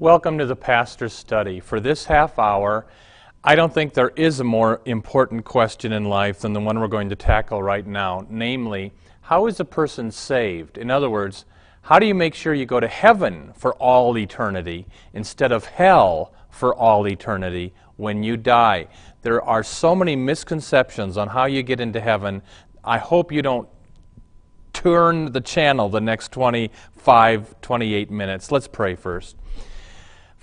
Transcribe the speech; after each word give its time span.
Welcome 0.00 0.38
to 0.38 0.46
the 0.46 0.56
Pastor's 0.56 1.12
Study. 1.12 1.60
For 1.60 1.78
this 1.78 2.06
half 2.06 2.36
hour, 2.36 2.84
I 3.44 3.54
don't 3.54 3.72
think 3.72 3.94
there 3.94 4.10
is 4.16 4.40
a 4.40 4.44
more 4.44 4.80
important 4.86 5.44
question 5.44 5.92
in 5.92 6.06
life 6.06 6.40
than 6.40 6.52
the 6.52 6.58
one 6.58 6.80
we're 6.80 6.88
going 6.88 7.10
to 7.10 7.14
tackle 7.14 7.62
right 7.62 7.86
now, 7.86 8.26
namely, 8.28 8.92
how 9.20 9.46
is 9.46 9.60
a 9.60 9.64
person 9.64 10.10
saved? 10.10 10.78
In 10.78 10.90
other 10.90 11.08
words, 11.08 11.44
how 11.82 12.00
do 12.00 12.06
you 12.06 12.14
make 12.14 12.34
sure 12.34 12.52
you 12.54 12.66
go 12.66 12.80
to 12.80 12.88
heaven 12.88 13.52
for 13.54 13.72
all 13.74 14.18
eternity 14.18 14.88
instead 15.12 15.52
of 15.52 15.64
hell 15.64 16.34
for 16.50 16.74
all 16.74 17.06
eternity 17.06 17.72
when 17.96 18.24
you 18.24 18.36
die? 18.36 18.88
There 19.22 19.40
are 19.44 19.62
so 19.62 19.94
many 19.94 20.16
misconceptions 20.16 21.16
on 21.16 21.28
how 21.28 21.44
you 21.44 21.62
get 21.62 21.78
into 21.78 22.00
heaven. 22.00 22.42
I 22.82 22.98
hope 22.98 23.30
you 23.30 23.42
don't 23.42 23.68
turn 24.72 25.30
the 25.30 25.40
channel 25.40 25.88
the 25.88 26.00
next 26.00 26.32
25, 26.32 27.60
28 27.60 28.10
minutes. 28.10 28.50
Let's 28.50 28.66
pray 28.66 28.96
first. 28.96 29.36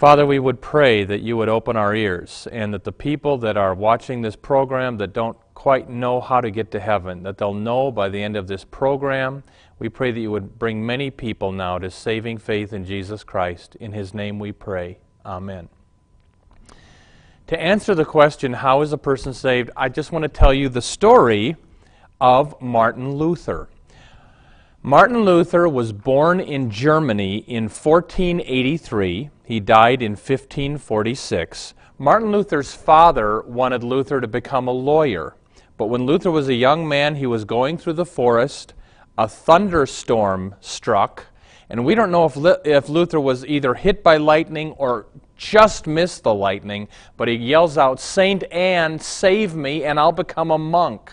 Father, 0.02 0.26
we 0.26 0.40
would 0.40 0.62
pray 0.62 1.04
that 1.04 1.22
you 1.22 1.38
would 1.38 1.48
open 1.48 1.78
our 1.78 1.94
ears 1.94 2.48
and 2.52 2.74
that 2.74 2.86
the 2.86 2.92
people 2.92 3.38
that 3.38 3.56
are 3.56 3.76
watching 3.76 4.24
this 4.24 4.36
program 4.36 4.98
that 4.98 5.14
don't 5.14 5.38
quite 5.54 5.92
know 5.92 6.20
how 6.20 6.42
to 6.42 6.50
get 6.50 6.72
to 6.72 6.80
heaven, 6.80 7.22
that 7.22 7.38
they'll 7.38 7.54
know 7.54 7.92
by 7.92 8.10
the 8.10 8.24
end 8.24 8.36
of 8.36 8.48
this 8.48 8.64
program. 8.64 9.44
We 9.78 9.90
pray 9.90 10.10
that 10.10 10.20
you 10.20 10.32
would 10.32 10.58
bring 10.58 10.84
many 10.84 11.12
people 11.12 11.52
now 11.52 11.78
to 11.78 11.92
saving 11.92 12.40
faith 12.40 12.74
in 12.74 12.84
Jesus 12.84 13.24
Christ. 13.24 13.76
In 13.76 13.92
his 13.92 14.12
name 14.12 14.40
we 14.40 14.52
pray. 14.52 14.98
Amen. 15.24 15.70
To 17.46 17.62
answer 17.62 17.94
the 17.94 18.04
question, 18.04 18.54
how 18.54 18.82
is 18.82 18.92
a 18.94 18.98
person 18.98 19.36
saved, 19.36 19.70
I 19.78 19.88
just 19.88 20.12
want 20.12 20.24
to 20.24 20.30
tell 20.30 20.52
you 20.52 20.68
the 20.68 20.82
story 20.82 21.58
of 22.20 22.60
Martin 22.60 23.18
Luther. 23.18 23.70
Martin 24.82 25.26
Luther 25.26 25.70
was 25.70 25.94
born 25.94 26.40
in 26.40 26.72
Germany 26.72 27.46
in 27.48 27.66
1483. 27.66 29.30
He 29.52 29.60
died 29.60 30.02
in 30.02 30.12
1546. 30.12 31.74
Martin 31.98 32.32
Luther's 32.32 32.74
father 32.74 33.42
wanted 33.42 33.84
Luther 33.84 34.22
to 34.22 34.28
become 34.30 34.70
a 34.70 34.72
lawyer. 34.72 35.36
But 35.76 35.88
when 35.88 36.06
Luther 36.06 36.32
was 36.32 36.48
a 36.48 36.54
young 36.54 36.88
man, 36.88 37.16
he 37.16 37.26
was 37.26 37.44
going 37.44 37.78
through 37.78 38.00
the 38.00 38.06
forest. 38.06 38.74
A 39.18 39.28
thunderstorm 39.28 40.56
struck. 40.62 41.26
And 41.70 41.84
we 41.84 41.96
don't 41.96 42.12
know 42.12 42.24
if, 42.24 42.38
if 42.66 42.88
Luther 42.88 43.20
was 43.20 43.46
either 43.46 43.74
hit 43.74 44.04
by 44.04 44.16
lightning 44.16 44.72
or 44.78 45.08
just 45.36 45.86
missed 45.86 46.24
the 46.24 46.34
lightning, 46.34 46.88
but 47.18 47.28
he 47.28 47.36
yells 47.36 47.78
out, 47.78 48.00
Saint 48.00 48.44
Anne, 48.54 49.00
save 49.00 49.54
me, 49.54 49.84
and 49.84 50.00
I'll 50.00 50.14
become 50.14 50.52
a 50.52 50.58
monk. 50.58 51.12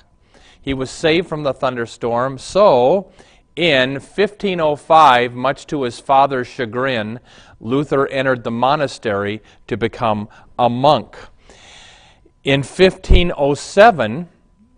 He 0.61 0.75
was 0.75 0.92
saved 0.92 1.27
from 1.27 1.42
the 1.42 1.52
thunderstorm, 1.52 2.39
so 2.39 3.11
in 3.59 3.95
1505, 3.95 5.34
much 5.34 5.67
to 5.67 5.83
his 5.83 5.98
father's 5.98 6.47
chagrin, 6.47 7.19
Luther 7.59 8.06
entered 8.06 8.45
the 8.45 8.53
monastery 8.53 9.42
to 9.67 9.77
become 9.77 10.28
a 10.56 10.70
monk. 10.70 11.17
In 12.45 12.61
1507, 12.61 14.29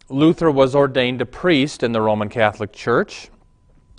Luther 0.09 0.51
was 0.51 0.75
ordained 0.75 1.21
a 1.21 1.27
priest 1.27 1.83
in 1.83 1.93
the 1.93 2.01
Roman 2.01 2.31
Catholic 2.31 2.73
Church. 2.73 3.29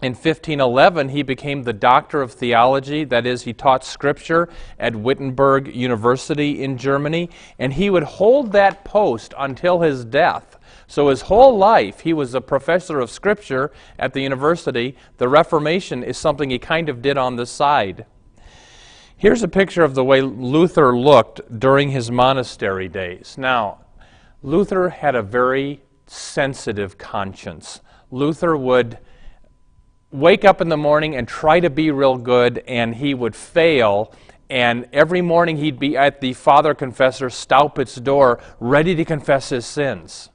In 0.01 0.13
1511, 0.13 1.09
he 1.09 1.21
became 1.21 1.61
the 1.61 1.73
doctor 1.73 2.23
of 2.23 2.31
theology, 2.31 3.03
that 3.03 3.27
is, 3.27 3.43
he 3.43 3.53
taught 3.53 3.85
scripture 3.85 4.49
at 4.79 4.95
Wittenberg 4.95 5.75
University 5.75 6.63
in 6.63 6.75
Germany, 6.75 7.29
and 7.59 7.73
he 7.73 7.91
would 7.91 8.03
hold 8.03 8.51
that 8.53 8.83
post 8.83 9.35
until 9.37 9.81
his 9.81 10.03
death. 10.05 10.57
So 10.91 11.07
his 11.07 11.21
whole 11.21 11.57
life, 11.57 12.01
he 12.01 12.11
was 12.11 12.33
a 12.33 12.41
professor 12.41 12.99
of 12.99 13.09
Scripture 13.09 13.71
at 13.97 14.11
the 14.11 14.19
university. 14.19 14.97
The 15.19 15.29
Reformation 15.29 16.03
is 16.03 16.17
something 16.17 16.49
he 16.49 16.59
kind 16.59 16.89
of 16.89 17.01
did 17.01 17.17
on 17.17 17.37
the 17.37 17.45
side. 17.45 18.05
Here's 19.15 19.41
a 19.41 19.47
picture 19.47 19.85
of 19.85 19.95
the 19.95 20.03
way 20.03 20.19
Luther 20.19 20.93
looked 20.93 21.57
during 21.57 21.91
his 21.91 22.11
monastery 22.11 22.89
days. 22.89 23.37
Now, 23.37 23.85
Luther 24.43 24.89
had 24.89 25.15
a 25.15 25.21
very 25.21 25.81
sensitive 26.07 26.97
conscience. 26.97 27.79
Luther 28.11 28.57
would 28.57 28.97
wake 30.11 30.43
up 30.43 30.59
in 30.59 30.67
the 30.67 30.75
morning 30.75 31.15
and 31.15 31.25
try 31.25 31.61
to 31.61 31.69
be 31.69 31.89
real 31.89 32.17
good, 32.17 32.65
and 32.67 32.95
he 32.95 33.13
would 33.13 33.37
fail. 33.37 34.13
And 34.49 34.89
every 34.91 35.21
morning 35.21 35.55
he'd 35.55 35.79
be 35.79 35.95
at 35.95 36.19
the 36.19 36.33
father 36.33 36.73
confessor 36.73 37.29
Staupitz's 37.29 38.01
door, 38.01 38.41
ready 38.59 38.93
to 38.93 39.05
confess 39.05 39.47
his 39.47 39.65
sins. 39.65 40.27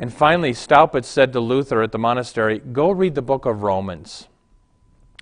And 0.00 0.10
finally, 0.10 0.54
Staupitz 0.54 1.04
said 1.04 1.34
to 1.34 1.40
Luther 1.40 1.82
at 1.82 1.92
the 1.92 1.98
monastery, 1.98 2.58
Go 2.58 2.90
read 2.90 3.14
the 3.14 3.20
book 3.20 3.44
of 3.44 3.62
Romans. 3.62 4.28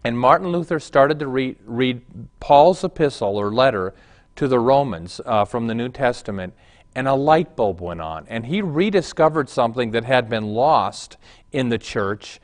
And 0.04 0.16
Martin 0.16 0.50
Luther 0.50 0.78
started 0.78 1.18
to 1.18 1.26
read, 1.26 1.56
read 1.64 2.02
Paul's 2.38 2.84
epistle 2.84 3.36
or 3.36 3.52
letter 3.52 3.92
to 4.36 4.46
the 4.46 4.60
Romans 4.60 5.20
uh, 5.26 5.44
from 5.44 5.66
the 5.66 5.74
New 5.74 5.88
Testament, 5.88 6.54
and 6.94 7.08
a 7.08 7.14
light 7.14 7.56
bulb 7.56 7.80
went 7.80 8.00
on. 8.00 8.24
And 8.28 8.46
he 8.46 8.62
rediscovered 8.62 9.48
something 9.48 9.90
that 9.90 10.04
had 10.04 10.28
been 10.28 10.54
lost 10.54 11.16
in 11.50 11.70
the 11.70 11.78
church. 11.78 12.38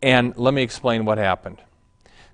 And 0.00 0.32
let 0.36 0.54
me 0.54 0.62
explain 0.62 1.04
what 1.04 1.18
happened. 1.18 1.60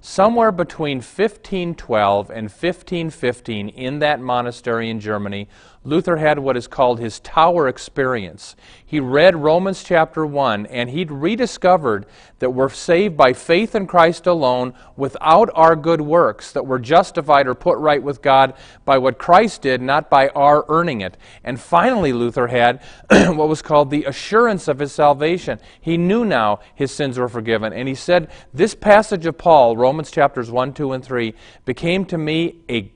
Somewhere 0.02 0.52
between 0.52 0.98
1512 0.98 2.28
and 2.28 2.50
1515, 2.50 3.70
in 3.70 4.00
that 4.00 4.20
monastery 4.20 4.90
in 4.90 5.00
Germany, 5.00 5.48
Luther 5.86 6.16
had 6.16 6.40
what 6.40 6.56
is 6.56 6.66
called 6.66 6.98
his 6.98 7.20
tower 7.20 7.68
experience. 7.68 8.56
He 8.84 8.98
read 8.98 9.36
Romans 9.36 9.84
chapter 9.84 10.26
1 10.26 10.66
and 10.66 10.90
he'd 10.90 11.12
rediscovered 11.12 12.06
that 12.40 12.50
we're 12.50 12.68
saved 12.68 13.16
by 13.16 13.32
faith 13.32 13.76
in 13.76 13.86
Christ 13.86 14.26
alone 14.26 14.74
without 14.96 15.48
our 15.54 15.76
good 15.76 16.00
works, 16.00 16.50
that 16.52 16.66
we're 16.66 16.80
justified 16.80 17.46
or 17.46 17.54
put 17.54 17.78
right 17.78 18.02
with 18.02 18.20
God 18.20 18.54
by 18.84 18.98
what 18.98 19.16
Christ 19.16 19.62
did, 19.62 19.80
not 19.80 20.10
by 20.10 20.28
our 20.30 20.64
earning 20.68 21.02
it. 21.02 21.16
And 21.44 21.60
finally, 21.60 22.12
Luther 22.12 22.48
had 22.48 22.82
what 23.10 23.48
was 23.48 23.62
called 23.62 23.90
the 23.90 24.04
assurance 24.04 24.66
of 24.66 24.80
his 24.80 24.90
salvation. 24.90 25.60
He 25.80 25.96
knew 25.96 26.24
now 26.24 26.58
his 26.74 26.90
sins 26.90 27.16
were 27.16 27.28
forgiven. 27.28 27.72
And 27.72 27.86
he 27.86 27.94
said, 27.94 28.28
This 28.52 28.74
passage 28.74 29.24
of 29.24 29.38
Paul, 29.38 29.76
Romans 29.76 30.10
chapters 30.10 30.50
1, 30.50 30.74
2, 30.74 30.92
and 30.92 31.04
3, 31.04 31.32
became 31.64 32.04
to 32.06 32.18
me 32.18 32.56
a 32.68 32.90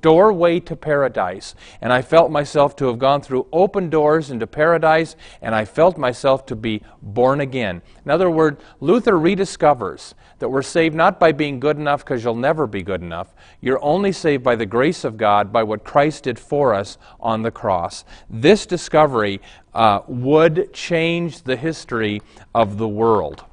doorway 0.00 0.60
to 0.60 0.76
paradise. 0.76 1.54
And 1.80 1.92
I 1.92 2.02
felt 2.02 2.30
myself 2.30 2.76
to 2.76 2.86
have 2.86 2.98
gone 2.98 3.20
through 3.20 3.46
open 3.52 3.90
doors 3.90 4.30
into 4.30 4.46
paradise, 4.46 5.16
and 5.42 5.54
I 5.54 5.64
felt 5.64 5.98
myself 5.98 6.46
to 6.46 6.56
be 6.56 6.82
born 7.02 7.40
again. 7.40 7.82
In 8.04 8.10
other 8.10 8.30
words, 8.30 8.62
Luther 8.80 9.14
rediscovers 9.14 10.14
that 10.38 10.48
we're 10.48 10.62
saved 10.62 10.94
not 10.94 11.18
by 11.18 11.32
being 11.32 11.58
good 11.58 11.76
enough 11.76 12.04
because 12.04 12.22
you'll 12.22 12.34
never 12.34 12.66
be 12.66 12.82
good 12.82 13.02
enough. 13.02 13.34
You're 13.60 13.82
only 13.82 14.12
saved 14.12 14.44
by 14.44 14.56
the 14.56 14.66
grace 14.66 15.04
of 15.04 15.16
God, 15.16 15.52
by 15.52 15.62
what 15.62 15.84
Christ 15.84 16.24
did 16.24 16.38
for 16.38 16.74
us 16.74 16.98
on 17.20 17.42
the 17.42 17.50
cross. 17.50 18.04
This 18.30 18.66
discovery 18.66 19.40
uh, 19.74 20.00
would 20.06 20.72
change 20.72 21.42
the 21.42 21.56
history 21.56 22.22
of 22.54 22.78
the 22.78 22.88
world. 22.88 23.44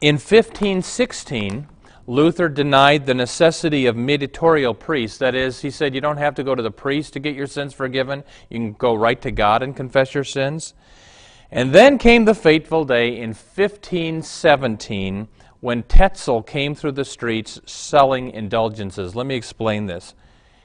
In 0.00 0.14
1516, 0.14 1.68
Luther 2.06 2.48
denied 2.48 3.06
the 3.06 3.14
necessity 3.14 3.86
of 3.86 3.96
mediatorial 3.96 4.74
priests. 4.74 5.18
That 5.18 5.34
is, 5.34 5.60
he 5.60 5.70
said 5.70 5.94
you 5.94 6.00
don't 6.00 6.16
have 6.16 6.34
to 6.34 6.44
go 6.44 6.54
to 6.54 6.62
the 6.62 6.70
priest 6.70 7.12
to 7.12 7.20
get 7.20 7.36
your 7.36 7.46
sins 7.46 7.72
forgiven. 7.72 8.24
You 8.50 8.58
can 8.58 8.72
go 8.72 8.94
right 8.94 9.20
to 9.22 9.30
God 9.30 9.62
and 9.62 9.76
confess 9.76 10.14
your 10.14 10.24
sins. 10.24 10.74
And 11.50 11.72
then 11.72 11.98
came 11.98 12.24
the 12.24 12.34
fateful 12.34 12.84
day 12.84 13.16
in 13.16 13.30
1517 13.30 15.28
when 15.60 15.82
Tetzel 15.84 16.42
came 16.42 16.74
through 16.74 16.92
the 16.92 17.04
streets 17.04 17.60
selling 17.66 18.30
indulgences. 18.30 19.14
Let 19.14 19.26
me 19.26 19.36
explain 19.36 19.86
this. 19.86 20.14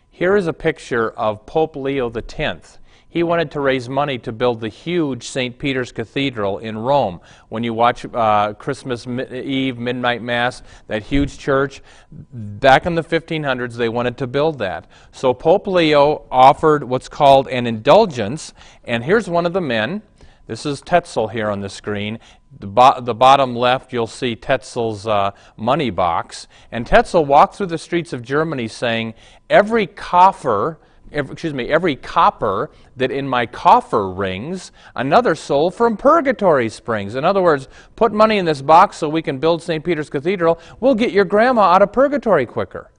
Here 0.10 0.36
is 0.36 0.48
a 0.48 0.54
picture 0.54 1.12
of 1.12 1.46
Pope 1.46 1.76
Leo 1.76 2.12
X. 2.12 2.80
He 3.10 3.24
wanted 3.24 3.52
to 3.52 3.62
raise 3.62 3.88
money 3.88 4.18
to 4.20 4.34
build 4.34 4.60
the 4.60 4.68
huge 4.68 5.28
St. 5.28 5.58
Peter's 5.58 5.94
Cathedral 5.94 6.58
in 6.58 6.78
Rome. 6.78 7.22
When 7.48 7.64
you 7.64 7.74
watch 7.74 8.06
uh, 8.14 8.54
Christmas 8.54 9.08
Eve, 9.08 9.78
Midnight 9.78 10.22
Mass, 10.22 10.62
that 10.88 11.04
huge 11.04 11.38
church, 11.38 11.82
back 12.12 12.86
in 12.86 12.96
the 12.96 13.04
1500s, 13.04 13.76
they 13.76 13.88
wanted 13.88 14.18
to 14.18 14.28
build 14.28 14.60
that. 14.60 14.88
So 15.14 15.34
Pope 15.34 15.68
Leo 15.68 16.26
offered 16.30 16.84
what's 16.84 17.08
called 17.08 17.48
an 17.48 17.66
indulgence, 17.66 18.54
and 18.84 19.04
here's 19.06 19.30
one 19.30 19.46
of 19.46 19.54
the 19.54 19.62
men. 19.62 20.02
This 20.48 20.66
is 20.66 20.82
Tetzel 20.82 21.30
here 21.30 21.50
on 21.50 21.60
the 21.60 21.70
screen, 21.70 22.20
The, 22.60 22.68
bo- 22.68 23.02
the 23.02 23.14
bottom 23.14 23.56
left, 23.56 23.92
you'll 23.92 24.08
see 24.08 24.36
Tetzel's 24.36 25.06
uh, 25.06 25.32
money 25.58 25.90
box. 25.90 26.48
And 26.72 26.88
Tetzel 26.88 27.26
walked 27.26 27.56
through 27.56 27.66
the 27.68 27.78
streets 27.78 28.14
of 28.14 28.22
Germany 28.22 28.70
saying, 28.70 29.14
Every 29.50 29.88
coffer, 29.88 30.80
every, 31.12 31.34
excuse 31.34 31.54
me, 31.54 31.70
every 31.70 31.96
copper 31.96 32.72
that 32.96 33.12
in 33.12 33.28
my 33.28 33.46
coffer 33.46 34.10
rings, 34.10 34.72
another 34.96 35.36
soul 35.36 35.72
from 35.72 35.98
purgatory 35.98 36.70
springs. 36.70 37.16
In 37.16 37.24
other 37.26 37.42
words, 37.42 37.68
put 37.96 38.12
money 38.14 38.38
in 38.38 38.46
this 38.46 38.62
box 38.62 38.98
so 38.98 39.10
we 39.10 39.22
can 39.22 39.40
build 39.40 39.62
St. 39.62 39.84
Peter's 39.84 40.10
Cathedral. 40.10 40.60
We'll 40.80 40.96
get 40.96 41.12
your 41.12 41.26
grandma 41.26 41.62
out 41.62 41.82
of 41.82 41.92
purgatory 41.92 42.46
quicker. 42.46 42.92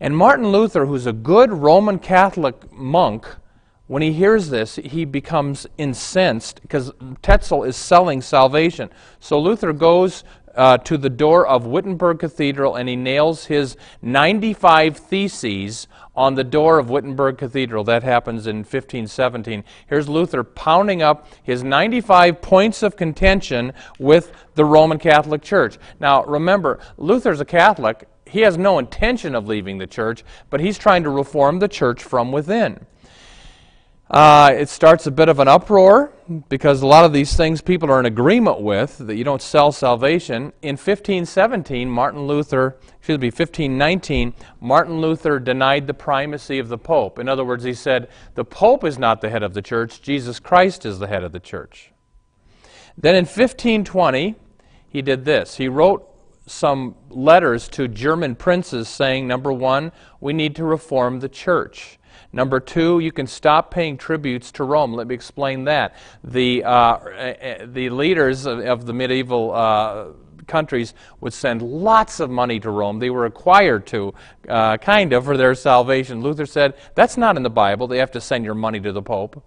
And 0.00 0.16
Martin 0.16 0.48
Luther, 0.48 0.86
who's 0.86 1.06
a 1.06 1.12
good 1.12 1.52
Roman 1.52 1.98
Catholic 1.98 2.70
monk, 2.72 3.26
when 3.86 4.02
he 4.02 4.12
hears 4.12 4.50
this, 4.50 4.76
he 4.76 5.04
becomes 5.04 5.66
incensed 5.78 6.60
because 6.62 6.90
Tetzel 7.22 7.62
is 7.62 7.76
selling 7.76 8.20
salvation. 8.20 8.90
So 9.20 9.38
Luther 9.38 9.72
goes 9.72 10.24
uh, 10.56 10.78
to 10.78 10.96
the 10.96 11.10
door 11.10 11.46
of 11.46 11.66
Wittenberg 11.66 12.18
Cathedral 12.18 12.74
and 12.74 12.88
he 12.88 12.96
nails 12.96 13.44
his 13.44 13.76
95 14.02 14.96
theses 14.96 15.86
on 16.16 16.34
the 16.34 16.44
door 16.44 16.78
of 16.78 16.90
Wittenberg 16.90 17.38
Cathedral. 17.38 17.84
That 17.84 18.02
happens 18.02 18.46
in 18.46 18.58
1517. 18.58 19.64
Here's 19.88 20.08
Luther 20.08 20.42
pounding 20.42 21.02
up 21.02 21.28
his 21.42 21.62
95 21.62 22.40
points 22.40 22.82
of 22.82 22.96
contention 22.96 23.72
with 23.98 24.32
the 24.54 24.64
Roman 24.64 24.98
Catholic 24.98 25.42
Church. 25.42 25.78
Now, 26.00 26.24
remember, 26.24 26.78
Luther's 26.96 27.40
a 27.40 27.44
Catholic. 27.44 28.08
He 28.24 28.40
has 28.40 28.58
no 28.58 28.78
intention 28.78 29.34
of 29.34 29.46
leaving 29.46 29.78
the 29.78 29.86
church, 29.86 30.24
but 30.50 30.60
he's 30.60 30.78
trying 30.78 31.04
to 31.04 31.10
reform 31.10 31.58
the 31.58 31.68
church 31.68 32.02
from 32.02 32.32
within. 32.32 32.86
Uh, 34.08 34.54
it 34.56 34.68
starts 34.68 35.08
a 35.08 35.10
bit 35.10 35.28
of 35.28 35.40
an 35.40 35.48
uproar 35.48 36.12
because 36.48 36.80
a 36.80 36.86
lot 36.86 37.04
of 37.04 37.12
these 37.12 37.36
things 37.36 37.60
people 37.60 37.90
are 37.90 37.98
in 37.98 38.06
agreement 38.06 38.60
with 38.60 38.98
that 38.98 39.16
you 39.16 39.24
don't 39.24 39.42
sell 39.42 39.72
salvation. 39.72 40.52
In 40.62 40.74
1517, 40.76 41.90
Martin 41.90 42.24
Luther, 42.24 42.76
excuse 42.98 43.18
me, 43.18 43.26
1519, 43.26 44.32
Martin 44.60 45.00
Luther 45.00 45.40
denied 45.40 45.88
the 45.88 45.94
primacy 45.94 46.60
of 46.60 46.68
the 46.68 46.78
Pope. 46.78 47.18
In 47.18 47.28
other 47.28 47.44
words, 47.44 47.64
he 47.64 47.74
said, 47.74 48.08
the 48.34 48.44
Pope 48.44 48.84
is 48.84 48.96
not 48.96 49.20
the 49.20 49.30
head 49.30 49.42
of 49.42 49.54
the 49.54 49.62
church, 49.62 50.00
Jesus 50.02 50.38
Christ 50.38 50.86
is 50.86 51.00
the 51.00 51.08
head 51.08 51.24
of 51.24 51.32
the 51.32 51.40
church. 51.40 51.90
Then 52.96 53.16
in 53.16 53.24
1520, 53.24 54.36
he 54.88 55.02
did 55.02 55.24
this. 55.24 55.56
He 55.56 55.66
wrote 55.66 56.08
some 56.46 56.94
letters 57.10 57.66
to 57.70 57.88
German 57.88 58.36
princes 58.36 58.88
saying, 58.88 59.26
number 59.26 59.52
one, 59.52 59.90
we 60.20 60.32
need 60.32 60.54
to 60.56 60.64
reform 60.64 61.18
the 61.18 61.28
church. 61.28 61.95
Number 62.32 62.60
two, 62.60 62.98
you 63.00 63.12
can 63.12 63.26
stop 63.26 63.70
paying 63.70 63.96
tributes 63.96 64.52
to 64.52 64.64
Rome. 64.64 64.92
Let 64.92 65.06
me 65.06 65.14
explain 65.14 65.64
that. 65.64 65.94
The, 66.22 66.64
uh, 66.64 66.98
eh, 66.98 67.66
the 67.66 67.90
leaders 67.90 68.46
of, 68.46 68.60
of 68.60 68.86
the 68.86 68.92
medieval 68.92 69.52
uh, 69.52 70.06
countries 70.46 70.94
would 71.20 71.32
send 71.32 71.62
lots 71.62 72.20
of 72.20 72.30
money 72.30 72.60
to 72.60 72.70
Rome. 72.70 72.98
They 72.98 73.10
were 73.10 73.22
required 73.22 73.86
to, 73.88 74.14
uh, 74.48 74.76
kind 74.78 75.12
of, 75.12 75.24
for 75.24 75.36
their 75.36 75.54
salvation. 75.54 76.20
Luther 76.20 76.46
said, 76.46 76.74
that's 76.94 77.16
not 77.16 77.36
in 77.36 77.42
the 77.42 77.50
Bible. 77.50 77.86
They 77.86 77.98
have 77.98 78.12
to 78.12 78.20
send 78.20 78.44
your 78.44 78.54
money 78.54 78.80
to 78.80 78.92
the 78.92 79.02
Pope. 79.02 79.42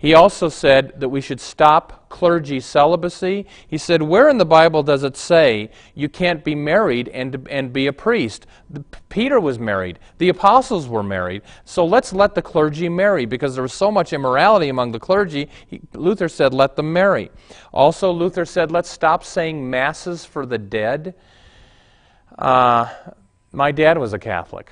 He 0.00 0.14
also 0.14 0.48
said 0.48 1.00
that 1.00 1.08
we 1.08 1.20
should 1.20 1.40
stop 1.40 2.08
clergy 2.08 2.60
celibacy. 2.60 3.46
He 3.66 3.76
said, 3.76 4.00
Where 4.00 4.28
in 4.28 4.38
the 4.38 4.46
Bible 4.46 4.84
does 4.84 5.02
it 5.02 5.16
say 5.16 5.72
you 5.92 6.08
can't 6.08 6.44
be 6.44 6.54
married 6.54 7.08
and, 7.08 7.48
and 7.50 7.72
be 7.72 7.88
a 7.88 7.92
priest? 7.92 8.46
The, 8.70 8.84
Peter 9.08 9.40
was 9.40 9.58
married, 9.58 9.98
the 10.18 10.28
apostles 10.28 10.86
were 10.86 11.02
married. 11.02 11.42
So 11.64 11.84
let's 11.84 12.12
let 12.12 12.36
the 12.36 12.42
clergy 12.42 12.88
marry 12.88 13.26
because 13.26 13.54
there 13.54 13.62
was 13.62 13.72
so 13.72 13.90
much 13.90 14.12
immorality 14.12 14.68
among 14.68 14.92
the 14.92 15.00
clergy. 15.00 15.48
He, 15.66 15.80
Luther 15.92 16.28
said, 16.28 16.54
Let 16.54 16.76
them 16.76 16.92
marry. 16.92 17.32
Also, 17.72 18.12
Luther 18.12 18.44
said, 18.44 18.70
Let's 18.70 18.88
stop 18.88 19.24
saying 19.24 19.68
masses 19.68 20.24
for 20.24 20.46
the 20.46 20.58
dead. 20.58 21.16
Uh, 22.38 22.88
my 23.50 23.72
dad 23.72 23.98
was 23.98 24.12
a 24.12 24.18
Catholic. 24.18 24.70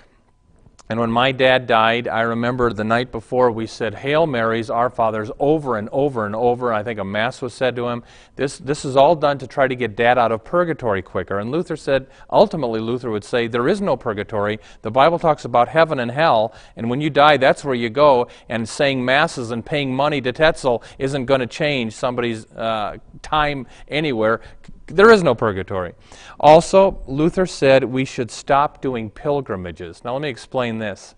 And 0.88 1.00
when 1.00 1.10
my 1.10 1.32
dad 1.32 1.66
died, 1.66 2.06
I 2.06 2.20
remember 2.20 2.72
the 2.72 2.84
night 2.84 3.10
before 3.10 3.50
we 3.50 3.66
said 3.66 3.94
Hail 3.94 4.24
Marys, 4.24 4.70
Our 4.70 4.88
Fathers, 4.88 5.32
over 5.40 5.76
and 5.76 5.88
over 5.90 6.26
and 6.26 6.36
over. 6.36 6.72
I 6.72 6.84
think 6.84 7.00
a 7.00 7.04
Mass 7.04 7.42
was 7.42 7.52
said 7.54 7.74
to 7.74 7.88
him. 7.88 8.04
This, 8.36 8.58
this 8.58 8.84
is 8.84 8.96
all 8.96 9.16
done 9.16 9.38
to 9.38 9.48
try 9.48 9.66
to 9.66 9.74
get 9.74 9.96
dad 9.96 10.16
out 10.16 10.30
of 10.30 10.44
purgatory 10.44 11.02
quicker. 11.02 11.40
And 11.40 11.50
Luther 11.50 11.76
said, 11.76 12.06
ultimately, 12.30 12.78
Luther 12.78 13.10
would 13.10 13.24
say, 13.24 13.48
There 13.48 13.68
is 13.68 13.80
no 13.80 13.96
purgatory. 13.96 14.60
The 14.82 14.92
Bible 14.92 15.18
talks 15.18 15.44
about 15.44 15.66
heaven 15.66 15.98
and 15.98 16.10
hell, 16.10 16.54
and 16.76 16.88
when 16.88 17.00
you 17.00 17.10
die, 17.10 17.36
that's 17.36 17.64
where 17.64 17.74
you 17.74 17.90
go. 17.90 18.28
And 18.48 18.68
saying 18.68 19.04
Masses 19.04 19.50
and 19.50 19.66
paying 19.66 19.92
money 19.92 20.20
to 20.20 20.32
Tetzel 20.32 20.84
isn't 21.00 21.26
going 21.26 21.40
to 21.40 21.48
change 21.48 21.94
somebody's 21.94 22.46
uh, 22.52 22.98
time 23.22 23.66
anywhere. 23.88 24.40
There 24.86 25.10
is 25.10 25.22
no 25.22 25.34
purgatory. 25.34 25.94
Also, 26.38 27.02
Luther 27.06 27.46
said 27.46 27.84
we 27.84 28.04
should 28.04 28.30
stop 28.30 28.80
doing 28.80 29.10
pilgrimages. 29.10 30.04
Now, 30.04 30.12
let 30.12 30.22
me 30.22 30.28
explain 30.28 30.78
this. 30.78 31.14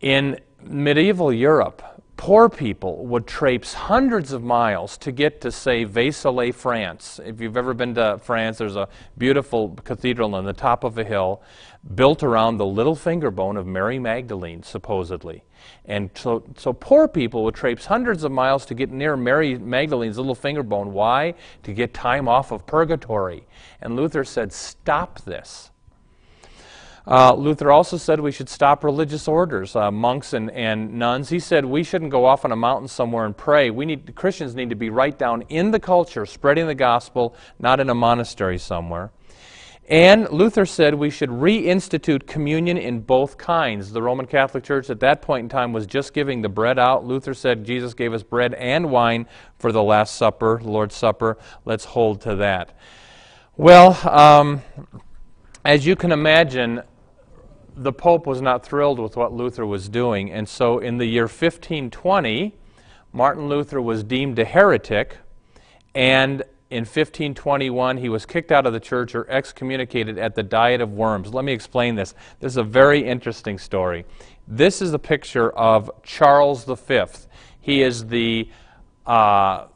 In 0.00 0.40
medieval 0.62 1.32
Europe, 1.32 1.82
poor 2.16 2.48
people 2.48 3.06
would 3.06 3.26
traipse 3.26 3.72
hundreds 3.72 4.32
of 4.32 4.42
miles 4.42 4.98
to 4.98 5.12
get 5.12 5.40
to, 5.42 5.52
say, 5.52 5.86
Vézelay, 5.86 6.52
France. 6.52 7.20
If 7.24 7.40
you've 7.40 7.56
ever 7.56 7.72
been 7.72 7.94
to 7.94 8.18
France, 8.22 8.58
there's 8.58 8.76
a 8.76 8.88
beautiful 9.16 9.70
cathedral 9.84 10.34
on 10.34 10.44
the 10.44 10.52
top 10.52 10.82
of 10.82 10.98
a 10.98 11.04
hill 11.04 11.42
built 11.94 12.22
around 12.22 12.56
the 12.56 12.66
little 12.66 12.96
finger 12.96 13.30
bone 13.30 13.56
of 13.56 13.66
Mary 13.66 13.98
Magdalene, 13.98 14.62
supposedly. 14.62 15.44
And 15.84 16.10
so, 16.14 16.44
so 16.56 16.72
poor 16.72 17.08
people 17.08 17.44
would 17.44 17.54
traipse 17.54 17.86
hundreds 17.86 18.24
of 18.24 18.32
miles 18.32 18.66
to 18.66 18.74
get 18.74 18.90
near 18.90 19.16
Mary 19.16 19.58
Magdalene's 19.58 20.18
little 20.18 20.34
finger 20.34 20.62
bone. 20.62 20.92
Why? 20.92 21.34
To 21.64 21.72
get 21.72 21.94
time 21.94 22.28
off 22.28 22.52
of 22.52 22.66
purgatory. 22.66 23.46
And 23.80 23.96
Luther 23.96 24.24
said, 24.24 24.52
stop 24.52 25.20
this. 25.22 25.70
Uh, 27.06 27.34
Luther 27.34 27.72
also 27.72 27.96
said 27.96 28.20
we 28.20 28.30
should 28.30 28.48
stop 28.48 28.84
religious 28.84 29.26
orders, 29.26 29.74
uh, 29.74 29.90
monks 29.90 30.32
and, 30.32 30.50
and 30.50 30.94
nuns. 30.94 31.30
He 31.30 31.40
said 31.40 31.64
we 31.64 31.82
shouldn't 31.82 32.10
go 32.10 32.24
off 32.24 32.44
on 32.44 32.52
a 32.52 32.56
mountain 32.56 32.88
somewhere 32.88 33.24
and 33.24 33.36
pray. 33.36 33.70
We 33.70 33.86
need 33.86 34.14
Christians 34.14 34.54
need 34.54 34.70
to 34.70 34.76
be 34.76 34.90
right 34.90 35.18
down 35.18 35.42
in 35.48 35.70
the 35.70 35.80
culture, 35.80 36.26
spreading 36.26 36.66
the 36.66 36.74
gospel, 36.74 37.34
not 37.58 37.80
in 37.80 37.88
a 37.88 37.94
monastery 37.94 38.58
somewhere. 38.58 39.10
And 39.90 40.30
Luther 40.30 40.66
said 40.66 40.94
we 40.94 41.10
should 41.10 41.30
reinstitute 41.30 42.28
communion 42.28 42.78
in 42.78 43.00
both 43.00 43.36
kinds. 43.36 43.90
The 43.90 44.00
Roman 44.00 44.24
Catholic 44.24 44.62
Church 44.62 44.88
at 44.88 45.00
that 45.00 45.20
point 45.20 45.42
in 45.42 45.48
time 45.48 45.72
was 45.72 45.84
just 45.84 46.14
giving 46.14 46.42
the 46.42 46.48
bread 46.48 46.78
out. 46.78 47.04
Luther 47.04 47.34
said 47.34 47.64
Jesus 47.64 47.92
gave 47.92 48.14
us 48.14 48.22
bread 48.22 48.54
and 48.54 48.88
wine 48.88 49.26
for 49.58 49.72
the 49.72 49.82
Last 49.82 50.14
Supper, 50.14 50.60
the 50.62 50.70
Lord's 50.70 50.94
Supper. 50.94 51.38
Let's 51.64 51.84
hold 51.86 52.20
to 52.20 52.36
that. 52.36 52.78
Well, 53.56 53.98
um, 54.08 54.62
as 55.64 55.84
you 55.84 55.96
can 55.96 56.12
imagine, 56.12 56.82
the 57.74 57.92
Pope 57.92 58.28
was 58.28 58.40
not 58.40 58.64
thrilled 58.64 59.00
with 59.00 59.16
what 59.16 59.32
Luther 59.32 59.66
was 59.66 59.88
doing. 59.88 60.30
And 60.30 60.48
so 60.48 60.78
in 60.78 60.98
the 60.98 61.06
year 61.06 61.24
1520, 61.24 62.54
Martin 63.12 63.48
Luther 63.48 63.82
was 63.82 64.04
deemed 64.04 64.38
a 64.38 64.44
heretic 64.44 65.18
and 65.96 66.44
in 66.70 66.82
1521, 66.82 67.96
he 67.96 68.08
was 68.08 68.24
kicked 68.24 68.52
out 68.52 68.64
of 68.64 68.72
the 68.72 68.80
church 68.80 69.14
or 69.16 69.28
excommunicated 69.28 70.18
at 70.18 70.36
the 70.36 70.42
Diet 70.42 70.80
of 70.80 70.92
Worms. 70.92 71.34
Let 71.34 71.44
me 71.44 71.52
explain 71.52 71.96
this. 71.96 72.14
This 72.38 72.52
is 72.52 72.56
a 72.56 72.62
very 72.62 73.04
interesting 73.04 73.58
story. 73.58 74.04
This 74.46 74.80
is 74.80 74.92
a 74.92 74.98
picture 74.98 75.50
of 75.50 75.90
Charles 76.04 76.64
V. 76.64 77.02
He 77.60 77.82
is 77.82 78.06
the 78.06 78.48
uh, 79.04 79.66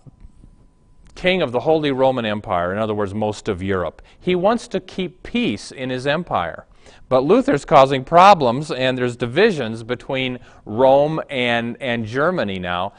king 1.17 1.43
of 1.43 1.51
the 1.51 1.61
Holy 1.61 1.91
Roman 1.91 2.25
Empire, 2.25 2.73
in 2.73 2.79
other 2.79 2.95
words, 2.95 3.13
most 3.13 3.49
of 3.49 3.61
Europe. 3.61 4.01
He 4.21 4.37
wants 4.37 4.69
to 4.69 4.81
keep 4.81 5.25
peace 5.25 5.73
in 5.73 5.91
his 5.91 6.07
empire. 6.07 6.67
But 7.09 7.25
Luther's 7.25 7.65
causing 7.65 8.05
problems, 8.05 8.71
and 8.71 8.97
there's 8.97 9.17
divisions 9.17 9.83
between 9.83 10.39
Rome 10.65 11.21
and, 11.29 11.77
and 11.81 12.05
Germany 12.07 12.59
now. 12.59 12.93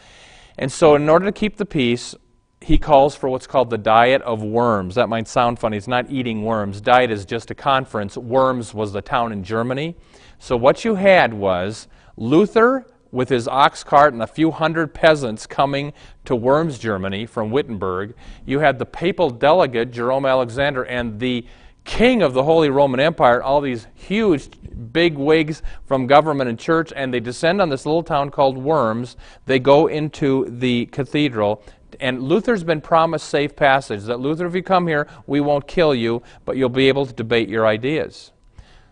And 0.57 0.71
so, 0.71 0.95
in 0.95 1.09
order 1.09 1.25
to 1.25 1.31
keep 1.31 1.57
the 1.57 1.65
peace, 1.65 2.15
he 2.65 2.79
calls 2.79 3.15
for 3.15 3.29
what's 3.29 3.45
called 3.45 3.69
the 3.69 3.77
diet 3.77 4.23
of 4.23 4.41
worms. 4.41 4.95
That 4.95 5.07
might 5.07 5.27
sound 5.27 5.59
funny. 5.59 5.77
It's 5.77 5.87
not 5.87 6.09
eating 6.09 6.41
worms. 6.43 6.81
Diet 6.81 7.11
is 7.11 7.23
just 7.23 7.51
a 7.51 7.55
conference. 7.55 8.17
Worms 8.17 8.73
was 8.73 8.91
the 8.91 9.03
town 9.03 9.31
in 9.31 9.43
Germany. 9.43 9.95
So 10.39 10.57
what 10.57 10.83
you 10.83 10.95
had 10.95 11.31
was 11.31 11.87
Luther 12.17 12.87
with 13.11 13.29
his 13.29 13.47
ox 13.47 13.83
cart 13.83 14.13
and 14.13 14.23
a 14.23 14.27
few 14.27 14.49
hundred 14.49 14.95
peasants 14.95 15.45
coming 15.45 15.93
to 16.25 16.35
Worms, 16.35 16.79
Germany 16.79 17.27
from 17.27 17.51
Wittenberg. 17.51 18.15
You 18.47 18.61
had 18.61 18.79
the 18.79 18.85
papal 18.87 19.29
delegate, 19.29 19.91
Jerome 19.91 20.23
Aleander, 20.23 20.87
and 20.89 21.19
the 21.19 21.45
king 21.83 22.23
of 22.23 22.33
the 22.33 22.41
Holy 22.41 22.71
Roman 22.71 22.99
Empire, 22.99 23.43
all 23.43 23.61
these 23.61 23.85
huge 23.93 24.49
big 24.91 25.19
wigs 25.19 25.61
from 25.85 26.07
government 26.07 26.49
and 26.49 26.57
church, 26.57 26.91
and 26.95 27.13
they 27.13 27.19
descend 27.19 27.61
on 27.61 27.69
this 27.69 27.85
little 27.85 28.01
town 28.01 28.31
called 28.31 28.57
Worms. 28.57 29.17
They 29.45 29.59
go 29.59 29.85
into 29.85 30.47
the 30.49 30.87
cathedral 30.87 31.63
and 31.99 32.23
Luther's 32.23 32.63
been 32.63 32.81
promised 32.81 33.27
safe 33.29 33.55
passage 33.55 34.03
that 34.03 34.19
Luther, 34.19 34.45
if 34.45 34.55
you 34.55 34.63
come 34.63 34.87
here, 34.87 35.07
we 35.27 35.41
won't 35.41 35.67
kill 35.67 35.93
you, 35.93 36.21
but 36.45 36.57
you'll 36.57 36.69
be 36.69 36.87
able 36.87 37.05
to 37.05 37.13
debate 37.13 37.49
your 37.49 37.65
ideas. 37.65 38.31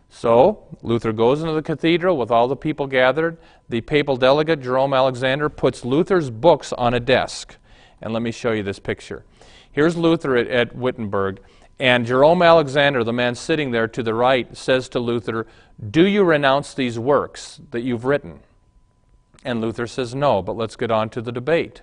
So, 0.09 0.63
Luther 0.83 1.11
goes 1.11 1.41
into 1.41 1.53
the 1.53 1.63
cathedral 1.63 2.17
with 2.17 2.29
all 2.29 2.47
the 2.47 2.55
people 2.55 2.85
gathered. 2.85 3.37
The 3.69 3.81
papal 3.81 4.15
delegate, 4.15 4.61
Jerome 4.61 4.91
Aleander, 4.91 5.49
puts 5.49 5.83
Luther's 5.83 6.29
books 6.29 6.71
on 6.73 6.93
a 6.93 6.99
desk. 6.99 7.57
And 7.99 8.13
let 8.13 8.21
me 8.21 8.31
show 8.31 8.51
you 8.51 8.61
this 8.61 8.79
picture. 8.79 9.25
Here's 9.71 9.97
Luther 9.97 10.37
at, 10.37 10.47
at 10.47 10.75
Wittenberg, 10.75 11.39
and 11.79 12.05
Jerome 12.05 12.39
Aleander, 12.39 13.03
the 13.03 13.11
man 13.11 13.33
sitting 13.33 13.71
there 13.71 13.87
to 13.87 14.03
the 14.03 14.13
right, 14.13 14.55
says 14.55 14.87
to 14.89 14.99
Luther, 14.99 15.47
Do 15.89 16.05
you 16.05 16.23
renounce 16.23 16.73
these 16.75 16.99
works 16.99 17.59
that 17.71 17.81
you've 17.81 18.05
written? 18.05 18.41
And 19.43 19.61
Luther 19.61 19.87
says, 19.87 20.13
No, 20.13 20.41
but 20.41 20.55
let's 20.55 20.75
get 20.75 20.91
on 20.91 21.09
to 21.09 21.21
the 21.21 21.31
debate. 21.31 21.81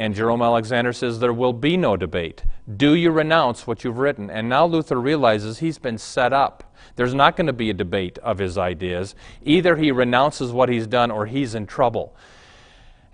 And 0.00 0.14
Jerome 0.14 0.40
Aleander 0.40 0.96
says, 0.96 1.18
There 1.18 1.30
will 1.30 1.52
be 1.52 1.76
no 1.76 1.94
debate. 1.94 2.44
Do 2.74 2.94
you 2.94 3.10
renounce 3.10 3.66
what 3.66 3.84
you've 3.84 3.98
written? 3.98 4.30
And 4.30 4.48
now 4.48 4.64
Luther 4.64 4.98
realizes 4.98 5.58
he's 5.58 5.76
been 5.76 5.98
set 5.98 6.32
up. 6.32 6.74
There's 6.96 7.12
not 7.12 7.36
going 7.36 7.48
to 7.48 7.52
be 7.52 7.68
a 7.68 7.74
debate 7.74 8.16
of 8.20 8.38
his 8.38 8.56
ideas. 8.56 9.14
Either 9.42 9.76
he 9.76 9.92
renounces 9.92 10.52
what 10.52 10.70
he's 10.70 10.86
done 10.86 11.10
or 11.10 11.26
he's 11.26 11.54
in 11.54 11.66
trouble. 11.66 12.16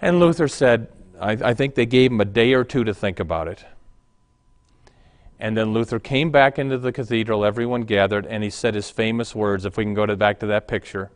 And 0.00 0.20
Luther 0.20 0.46
said, 0.46 0.86
I, 1.20 1.32
I 1.32 1.54
think 1.54 1.74
they 1.74 1.86
gave 1.86 2.12
him 2.12 2.20
a 2.20 2.24
day 2.24 2.54
or 2.54 2.62
two 2.62 2.84
to 2.84 2.94
think 2.94 3.18
about 3.18 3.48
it. 3.48 3.64
And 5.40 5.56
then 5.56 5.72
Luther 5.72 5.98
came 5.98 6.30
back 6.30 6.56
into 6.56 6.78
the 6.78 6.92
cathedral, 6.92 7.44
everyone 7.44 7.80
gathered, 7.80 8.26
and 8.26 8.44
he 8.44 8.50
said 8.50 8.76
his 8.76 8.90
famous 8.90 9.34
words. 9.34 9.64
If 9.64 9.76
we 9.76 9.82
can 9.82 9.94
go 9.94 10.06
to, 10.06 10.14
back 10.14 10.38
to 10.38 10.46
that 10.46 10.68
picture, 10.68 11.10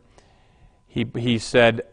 he, 0.85 1.07
he 1.15 1.39
said, 1.39 1.83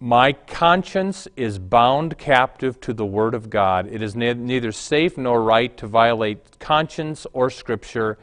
My 0.00 0.32
conscience 0.32 1.26
is 1.34 1.58
bound 1.58 2.18
captive 2.18 2.80
to 2.82 2.92
the 2.92 3.04
Word 3.04 3.34
of 3.34 3.50
God. 3.50 3.88
It 3.90 4.00
is 4.00 4.14
ne- 4.14 4.34
neither 4.34 4.70
safe 4.70 5.18
nor 5.18 5.42
right 5.42 5.76
to 5.76 5.88
violate 5.88 6.60
conscience 6.60 7.26
or 7.32 7.50
Scripture. 7.50 8.16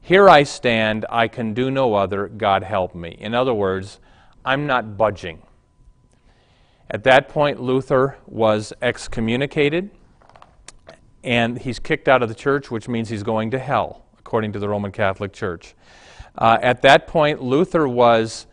Here 0.00 0.30
I 0.30 0.44
stand, 0.44 1.04
I 1.10 1.28
can 1.28 1.52
do 1.52 1.70
no 1.70 1.92
other. 1.92 2.28
God 2.28 2.62
help 2.62 2.94
me. 2.94 3.14
In 3.20 3.34
other 3.34 3.52
words, 3.52 4.00
I'm 4.42 4.66
not 4.66 4.96
budging. 4.96 5.42
At 6.90 7.04
that 7.04 7.28
point, 7.28 7.60
Luther 7.60 8.16
was 8.26 8.72
excommunicated 8.80 9.90
and 11.22 11.58
he's 11.58 11.78
kicked 11.78 12.08
out 12.08 12.22
of 12.22 12.30
the 12.30 12.34
church, 12.34 12.70
which 12.70 12.88
means 12.88 13.10
he's 13.10 13.22
going 13.22 13.50
to 13.50 13.58
hell, 13.58 14.06
according 14.18 14.52
to 14.54 14.58
the 14.58 14.68
Roman 14.68 14.92
Catholic 14.92 15.34
Church. 15.34 15.74
Uh, 16.38 16.56
at 16.62 16.80
that 16.80 17.06
point, 17.06 17.42
Luther 17.42 17.86
was 17.86 18.46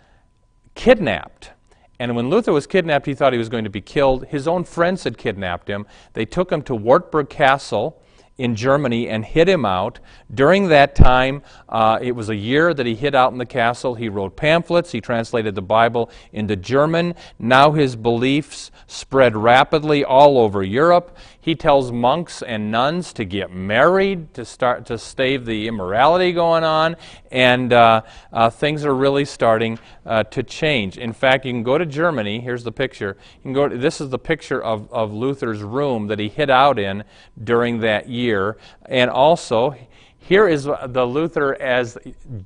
kidnapped. 0.74 1.52
And 2.00 2.16
when 2.16 2.30
Luther 2.30 2.52
was 2.52 2.68
kidnapped, 2.68 3.06
he 3.06 3.14
thought 3.14 3.34
he 3.34 3.40
was 3.40 3.50
going 3.50 3.64
to 3.64 3.70
be 3.70 3.82
killed. 3.82 4.26
His 4.28 4.48
own 4.48 4.64
friends 4.64 5.04
had 5.04 5.18
kidnapped 5.18 5.70
him. 5.70 5.86
They 6.14 6.26
took 6.26 6.52
him 6.52 6.62
to 6.64 6.76
Wartburg 6.76 7.30
Castle 7.30 8.02
in 8.38 8.56
Germany 8.56 9.08
and 9.08 9.24
hid 9.24 9.48
him 9.48 9.66
out. 9.66 10.00
During 10.34 10.68
that 10.68 10.96
time, 10.96 11.42
uh, 11.70 12.00
it 12.02 12.12
was 12.12 12.30
a 12.30 12.36
year 12.36 12.74
that 12.74 12.86
he 12.86 12.96
hid 12.96 13.16
out 13.16 13.32
in 13.32 13.38
the 13.38 13.46
castle. 13.46 13.96
He 13.96 14.10
wrote 14.10 14.36
pamphlets, 14.36 14.92
he 14.92 15.00
translated 15.00 15.56
the 15.56 15.62
Bible 15.62 16.10
into 16.34 16.56
German. 16.56 17.16
Now 17.40 17.72
his 17.72 17.96
beliefs 17.96 18.72
spread 18.88 19.36
rapidly 19.36 20.04
all 20.04 20.38
over 20.38 20.64
Europe. 20.64 21.18
He 21.46 21.54
tells 21.54 21.92
monks 21.92 22.42
and 22.42 22.72
nuns 22.72 23.14
to 23.14 23.24
get 23.24 23.52
married 23.52 24.34
to 24.34 24.44
start 24.44 24.88
to 24.88 24.98
stave 24.98 25.46
the 25.46 25.68
immorality 25.68 26.32
going 26.32 26.64
on, 26.64 26.96
and 27.30 27.72
uh, 27.72 28.02
uh, 28.34 28.50
things 28.50 28.84
are 28.84 28.96
really 28.96 29.26
starting 29.26 29.78
uh, 30.08 30.24
to 30.24 30.42
change. 30.42 30.98
In 30.98 31.14
fact, 31.14 31.46
you 31.46 31.54
can 31.54 31.62
go 31.62 31.78
to 31.78 31.86
Germany. 31.86 32.40
Here's 32.40 32.64
the 32.64 32.72
picture. 32.72 33.16
You 33.36 33.42
can 33.44 33.54
go. 33.54 33.70
To, 33.70 33.78
this 33.78 34.02
is 34.02 34.10
the 34.10 34.18
picture 34.18 34.60
of, 34.60 34.92
of 34.92 35.14
Luther's 35.14 35.62
room 35.62 36.08
that 36.08 36.18
he 36.18 36.30
hid 36.30 36.50
out 36.50 36.80
in 36.80 37.04
during 37.44 37.82
that 37.82 38.10
year, 38.10 38.58
and 38.88 39.12
also. 39.12 39.76
Here 40.18 40.48
is 40.48 40.64
the 40.64 41.06
Luther 41.06 41.54
as 41.62 42.00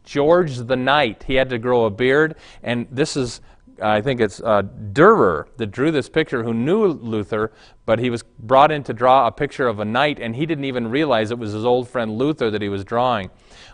George 0.04 0.58
the 0.58 0.76
Knight. 0.76 1.24
He 1.26 1.36
had 1.36 1.50
to 1.52 1.58
grow 1.58 1.86
a 1.86 1.90
beard, 1.90 2.36
and 2.62 2.86
this 2.92 3.16
is 3.16 3.40
I 3.82 4.02
think 4.02 4.22
it's 4.22 4.42
uh, 4.42 4.62
Durer 4.62 5.48
that 5.58 5.68
drew 5.68 5.92
this 5.92 6.10
picture 6.10 6.44
who 6.44 6.54
knew 6.54 6.88
Luther, 6.88 7.52
but 7.86 8.00
he 8.00 8.10
was 8.10 8.24
brought 8.24 8.72
in 8.72 8.84
to 8.84 8.94
draw 8.94 9.28
a 9.28 9.32
picture 9.32 9.68
of 9.68 9.80
a 9.80 9.86
knight, 9.86 10.20
and 10.20 10.36
he 10.36 10.46
didn't 10.46 10.66
even 10.66 10.90
realize 10.90 11.32
it 11.32 11.40
was 11.40 11.54
his 11.54 11.66
old 11.66 11.90
friend 11.90 12.18
Luther 12.18 12.50
that 12.52 12.62
he 12.62 12.70
was 12.70 12.84
drawing. 12.84 13.30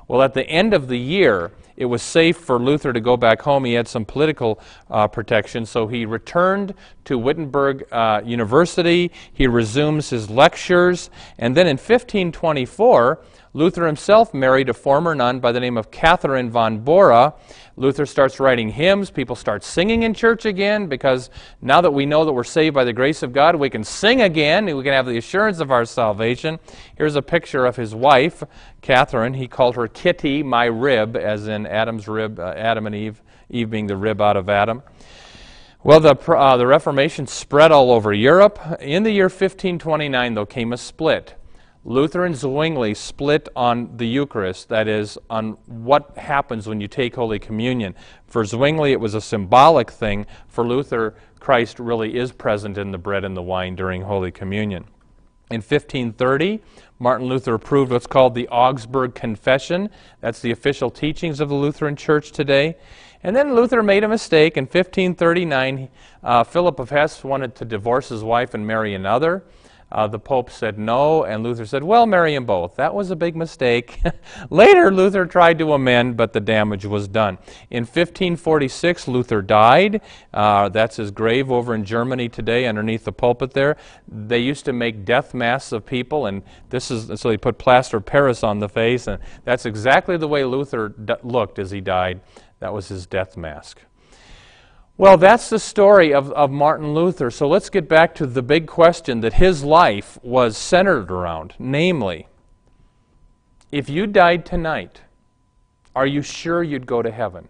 Well, 0.07 0.21
at 0.21 0.33
the 0.33 0.47
end 0.47 0.73
of 0.73 0.87
the 0.87 0.99
year, 0.99 1.51
it 1.77 1.85
was 1.85 2.01
safe 2.01 2.37
for 2.37 2.57
Luther 2.57 2.93
to 2.93 2.99
go 2.99 3.17
back 3.17 3.41
home. 3.41 3.65
He 3.65 3.73
had 3.73 3.87
some 3.87 4.05
political 4.05 4.59
uh, 4.89 5.07
protection, 5.07 5.65
so 5.65 5.87
he 5.87 6.05
returned 6.05 6.73
to 7.05 7.17
Wittenberg 7.17 7.85
uh, 7.91 8.21
University. 8.25 9.11
He 9.33 9.47
resumes 9.47 10.09
his 10.09 10.29
lectures, 10.29 11.09
and 11.37 11.55
then 11.55 11.67
in 11.67 11.77
1524, 11.77 13.19
Luther 13.55 13.85
himself 13.85 14.33
married 14.33 14.67
a 14.67 14.73
former 14.73 15.15
nun 15.15 15.39
by 15.39 15.53
the 15.53 15.61
name 15.61 15.77
of 15.77 15.89
Catherine 15.89 16.49
von 16.49 16.79
Bora. 16.79 17.33
Luther 17.77 18.05
starts 18.05 18.37
writing 18.37 18.67
hymns. 18.67 19.09
People 19.09 19.37
start 19.37 19.63
singing 19.63 20.03
in 20.03 20.13
church 20.13 20.45
again 20.45 20.87
because 20.87 21.29
now 21.61 21.79
that 21.79 21.91
we 21.91 22.05
know 22.05 22.25
that 22.25 22.33
we're 22.33 22.43
saved 22.43 22.75
by 22.75 22.83
the 22.83 22.91
grace 22.91 23.23
of 23.23 23.31
God, 23.31 23.55
we 23.55 23.69
can 23.69 23.85
sing 23.85 24.21
again. 24.21 24.65
We 24.65 24.83
can 24.83 24.91
have 24.91 25.05
the 25.05 25.17
assurance 25.17 25.61
of 25.61 25.71
our 25.71 25.85
salvation. 25.85 26.59
Here's 26.97 27.15
a 27.15 27.21
picture 27.21 27.65
of 27.65 27.77
his 27.77 27.95
wife, 27.95 28.43
Catherine. 28.81 29.33
He 29.33 29.47
called 29.47 29.75
her 29.75 29.87
Kitty, 29.87 30.43
my 30.43 30.65
rib, 30.65 31.15
as 31.15 31.47
in 31.47 31.64
Adam's 31.67 32.07
rib, 32.07 32.39
uh, 32.39 32.53
Adam 32.55 32.85
and 32.85 32.95
Eve, 32.95 33.21
Eve 33.49 33.69
being 33.69 33.87
the 33.87 33.97
rib 33.97 34.21
out 34.21 34.37
of 34.37 34.49
Adam. 34.49 34.83
Well, 35.83 35.99
the, 35.99 36.15
uh, 36.15 36.57
the 36.57 36.65
Reformation 36.65 37.27
spread 37.27 37.71
all 37.71 37.91
over 37.91 38.11
Europe. 38.11 38.59
In 38.81 39.03
the 39.03 39.11
year 39.11 39.25
1529, 39.25 40.33
though, 40.33 40.45
came 40.45 40.73
a 40.73 40.77
split. 40.77 41.35
Luther 41.87 42.25
and 42.25 42.35
Zwingli 42.35 42.95
split 42.95 43.47
on 43.55 43.95
the 43.95 44.07
Eucharist, 44.07 44.69
that 44.69 44.87
is, 44.87 45.19
on 45.29 45.51
what 45.67 46.17
happens 46.17 46.67
when 46.67 46.81
you 46.81 46.87
take 46.87 47.13
Holy 47.13 47.37
Communion. 47.37 47.93
For 48.25 48.43
Zwingli, 48.43 48.91
it 48.91 48.99
was 48.99 49.13
a 49.13 49.21
symbolic 49.21 49.91
thing. 49.91 50.25
For 50.47 50.65
Luther, 50.65 51.13
Christ 51.39 51.77
really 51.77 52.17
is 52.17 52.31
present 52.31 52.79
in 52.79 52.89
the 52.89 52.97
bread 52.97 53.23
and 53.23 53.37
the 53.37 53.43
wine 53.43 53.75
during 53.75 54.01
Holy 54.01 54.31
Communion. 54.31 54.85
In 55.51 55.57
1530, 55.57 56.59
Martin 56.97 57.27
Luther 57.27 57.53
approved 57.53 57.91
what's 57.91 58.07
called 58.07 58.33
the 58.33 58.47
Augsburg 58.47 59.13
Confession. 59.13 59.91
That's 60.19 60.39
the 60.39 60.49
official 60.49 60.89
teachings 60.89 61.39
of 61.39 61.49
the 61.49 61.55
Lutheran 61.55 61.95
Church 61.95 62.31
today. 62.31 62.77
And 63.21 63.35
then 63.35 63.53
Luther 63.53 63.83
made 63.83 64.03
a 64.03 64.07
mistake. 64.07 64.57
In 64.57 64.63
1539, 64.63 65.89
uh, 66.23 66.43
Philip 66.43 66.79
of 66.79 66.89
Hesse 66.89 67.23
wanted 67.23 67.55
to 67.55 67.65
divorce 67.65 68.09
his 68.09 68.23
wife 68.23 68.55
and 68.55 68.65
marry 68.65 68.95
another. 68.95 69.43
Uh, 69.95 70.05
the 70.07 70.19
Pope 70.19 70.49
said 70.49 70.77
no, 70.77 71.23
and 71.23 71.41
Luther 71.41 71.65
said, 71.65 71.81
well, 71.81 72.05
marry 72.05 72.33
them 72.35 72.45
both. 72.45 72.75
That 72.75 72.93
was 72.93 73.11
a 73.11 73.15
big 73.15 73.33
mistake. 73.33 74.01
Later, 74.49 74.91
Luther 74.91 75.25
tried 75.25 75.57
to 75.59 75.71
amend, 75.71 76.17
but 76.17 76.33
the 76.33 76.41
damage 76.41 76.85
was 76.85 77.07
done. 77.07 77.37
In 77.69 77.83
1546, 77.83 79.07
Luther 79.07 79.41
died. 79.41 80.01
Uh, 80.33 80.67
that's 80.67 80.97
his 80.97 81.11
grave 81.11 81.49
over 81.49 81.73
in 81.73 81.85
Germany 81.85 82.27
today, 82.27 82.67
underneath 82.67 83.05
the 83.05 83.13
pulpit 83.13 83.51
there. 83.51 83.77
They 84.05 84.39
used 84.39 84.65
to 84.65 84.73
make 84.73 85.05
death 85.05 85.33
masks 85.33 85.71
of 85.71 85.85
people, 85.85 86.25
and 86.25 86.43
this 86.71 86.91
is 86.91 87.17
so 87.17 87.29
they 87.29 87.37
put 87.37 87.57
plaster 87.57 87.95
of 87.95 88.05
Paris 88.05 88.43
on 88.43 88.59
the 88.59 88.67
face, 88.67 89.07
and 89.07 89.19
that's 89.45 89.65
exactly 89.65 90.17
the 90.17 90.27
way 90.27 90.43
Luther 90.43 90.89
d- 90.89 91.13
looked 91.23 91.57
as 91.57 91.71
he 91.71 91.79
died. 91.79 92.19
That 92.59 92.73
was 92.73 92.89
his 92.89 93.05
death 93.05 93.37
mask. 93.37 93.79
Well, 94.97 95.17
that's 95.17 95.49
the 95.49 95.59
story 95.59 96.13
of, 96.13 96.31
of 96.31 96.51
Martin 96.51 96.93
Luther. 96.93 97.29
So 97.29 97.49
let's 97.49 97.69
get 97.69 97.89
back 97.89 98.15
to 98.15 98.25
the 98.25 98.41
big 98.41 98.65
question 98.65 99.19
that 99.21 99.33
his 99.33 99.61
life 99.61 100.17
was 100.23 100.57
centered 100.57 101.11
around. 101.11 101.53
Namely, 101.59 102.27
if 103.73 103.89
you 103.89 104.07
died 104.07 104.45
tonight, 104.45 105.01
are 105.93 106.07
you 106.07 106.21
sure 106.21 106.63
you'd 106.63 106.85
go 106.85 107.01
to 107.01 107.11
heaven? 107.11 107.49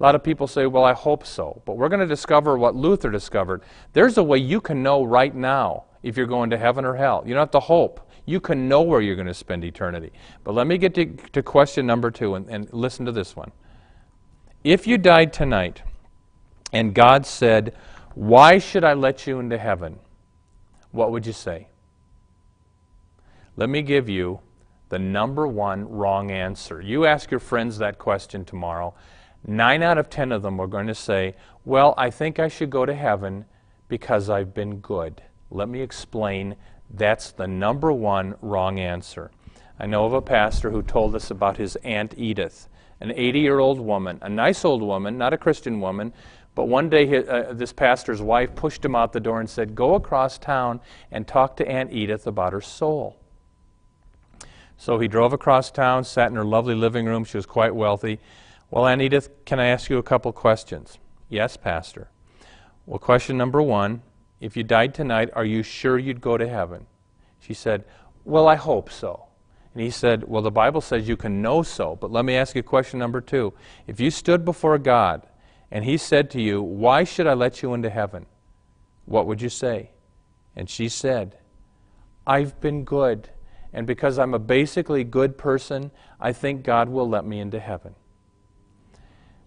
A 0.00 0.02
lot 0.02 0.14
of 0.14 0.24
people 0.24 0.46
say, 0.46 0.64
well, 0.64 0.84
I 0.84 0.94
hope 0.94 1.26
so. 1.26 1.60
But 1.66 1.76
we're 1.76 1.90
going 1.90 2.00
to 2.00 2.06
discover 2.06 2.56
what 2.56 2.74
Luther 2.74 3.10
discovered. 3.10 3.62
There's 3.92 4.16
a 4.16 4.22
way 4.22 4.38
you 4.38 4.62
can 4.62 4.82
know 4.82 5.04
right 5.04 5.34
now 5.34 5.84
if 6.02 6.16
you're 6.16 6.26
going 6.26 6.48
to 6.48 6.58
heaven 6.58 6.86
or 6.86 6.94
hell. 6.94 7.22
You 7.26 7.34
don't 7.34 7.42
have 7.42 7.50
to 7.50 7.60
hope. 7.60 8.10
You 8.24 8.40
can 8.40 8.68
know 8.68 8.80
where 8.80 9.02
you're 9.02 9.16
going 9.16 9.26
to 9.26 9.34
spend 9.34 9.64
eternity. 9.64 10.12
But 10.44 10.54
let 10.54 10.66
me 10.66 10.78
get 10.78 10.94
to, 10.94 11.04
to 11.32 11.42
question 11.42 11.86
number 11.86 12.10
two 12.10 12.36
and, 12.36 12.48
and 12.48 12.72
listen 12.72 13.04
to 13.04 13.12
this 13.12 13.36
one. 13.36 13.52
If 14.64 14.86
you 14.86 14.96
died 14.96 15.30
tonight, 15.34 15.82
and 16.74 16.92
God 16.92 17.24
said, 17.24 17.72
Why 18.14 18.58
should 18.58 18.84
I 18.84 18.92
let 18.94 19.26
you 19.26 19.38
into 19.38 19.56
heaven? 19.56 20.00
What 20.90 21.12
would 21.12 21.24
you 21.24 21.32
say? 21.32 21.68
Let 23.56 23.70
me 23.70 23.80
give 23.80 24.08
you 24.08 24.40
the 24.88 24.98
number 24.98 25.46
one 25.46 25.88
wrong 25.88 26.30
answer. 26.30 26.80
You 26.80 27.06
ask 27.06 27.30
your 27.30 27.40
friends 27.40 27.78
that 27.78 27.98
question 27.98 28.44
tomorrow. 28.44 28.94
Nine 29.46 29.82
out 29.82 29.98
of 29.98 30.10
ten 30.10 30.32
of 30.32 30.42
them 30.42 30.60
are 30.60 30.66
going 30.66 30.88
to 30.88 30.94
say, 30.94 31.36
Well, 31.64 31.94
I 31.96 32.10
think 32.10 32.40
I 32.40 32.48
should 32.48 32.70
go 32.70 32.84
to 32.84 32.94
heaven 32.94 33.44
because 33.88 34.28
I've 34.28 34.52
been 34.52 34.80
good. 34.80 35.22
Let 35.50 35.68
me 35.68 35.80
explain. 35.80 36.56
That's 36.90 37.30
the 37.30 37.46
number 37.46 37.92
one 37.92 38.34
wrong 38.40 38.78
answer. 38.80 39.30
I 39.78 39.86
know 39.86 40.04
of 40.04 40.12
a 40.12 40.22
pastor 40.22 40.70
who 40.70 40.82
told 40.82 41.14
us 41.14 41.30
about 41.30 41.56
his 41.56 41.76
Aunt 41.76 42.14
Edith, 42.16 42.68
an 43.00 43.12
80 43.12 43.40
year 43.40 43.58
old 43.58 43.80
woman, 43.80 44.18
a 44.22 44.28
nice 44.28 44.64
old 44.64 44.82
woman, 44.82 45.18
not 45.18 45.32
a 45.32 45.38
Christian 45.38 45.80
woman, 45.80 46.12
but 46.54 46.66
one 46.66 46.88
day, 46.88 47.26
uh, 47.26 47.52
this 47.52 47.72
pastor's 47.72 48.22
wife 48.22 48.54
pushed 48.54 48.84
him 48.84 48.94
out 48.94 49.12
the 49.12 49.20
door 49.20 49.40
and 49.40 49.50
said, 49.50 49.74
Go 49.74 49.94
across 49.94 50.38
town 50.38 50.80
and 51.10 51.26
talk 51.26 51.56
to 51.56 51.68
Aunt 51.68 51.92
Edith 51.92 52.26
about 52.26 52.52
her 52.52 52.60
soul. 52.60 53.16
So 54.76 54.98
he 54.98 55.08
drove 55.08 55.32
across 55.32 55.70
town, 55.70 56.04
sat 56.04 56.30
in 56.30 56.36
her 56.36 56.44
lovely 56.44 56.74
living 56.74 57.06
room. 57.06 57.24
She 57.24 57.36
was 57.36 57.46
quite 57.46 57.74
wealthy. 57.74 58.20
Well, 58.70 58.86
Aunt 58.86 59.02
Edith, 59.02 59.30
can 59.44 59.58
I 59.58 59.66
ask 59.66 59.90
you 59.90 59.98
a 59.98 60.02
couple 60.02 60.32
questions? 60.32 60.98
Yes, 61.28 61.56
Pastor. 61.56 62.08
Well, 62.86 62.98
question 62.98 63.36
number 63.36 63.60
one 63.60 64.02
If 64.40 64.56
you 64.56 64.62
died 64.62 64.94
tonight, 64.94 65.30
are 65.34 65.44
you 65.44 65.64
sure 65.64 65.98
you'd 65.98 66.20
go 66.20 66.36
to 66.36 66.48
heaven? 66.48 66.86
She 67.40 67.54
said, 67.54 67.84
Well, 68.24 68.46
I 68.46 68.54
hope 68.54 68.90
so. 68.90 69.24
And 69.72 69.82
he 69.82 69.90
said, 69.90 70.28
Well, 70.28 70.42
the 70.42 70.52
Bible 70.52 70.80
says 70.80 71.08
you 71.08 71.16
can 71.16 71.42
know 71.42 71.64
so, 71.64 71.96
but 71.96 72.12
let 72.12 72.24
me 72.24 72.36
ask 72.36 72.54
you 72.54 72.62
question 72.62 73.00
number 73.00 73.20
two. 73.20 73.54
If 73.88 73.98
you 73.98 74.12
stood 74.12 74.44
before 74.44 74.78
God 74.78 75.26
and 75.74 75.84
he 75.84 75.96
said 75.96 76.30
to 76.30 76.40
you, 76.40 76.62
Why 76.62 77.02
should 77.02 77.26
I 77.26 77.34
let 77.34 77.60
you 77.60 77.74
into 77.74 77.90
heaven? 77.90 78.26
What 79.06 79.26
would 79.26 79.42
you 79.42 79.48
say? 79.48 79.90
And 80.54 80.70
she 80.70 80.88
said, 80.88 81.36
I've 82.24 82.58
been 82.60 82.84
good. 82.84 83.30
And 83.72 83.84
because 83.84 84.20
I'm 84.20 84.34
a 84.34 84.38
basically 84.38 85.02
good 85.02 85.36
person, 85.36 85.90
I 86.20 86.32
think 86.32 86.62
God 86.62 86.88
will 86.88 87.08
let 87.08 87.26
me 87.26 87.40
into 87.40 87.58
heaven. 87.58 87.96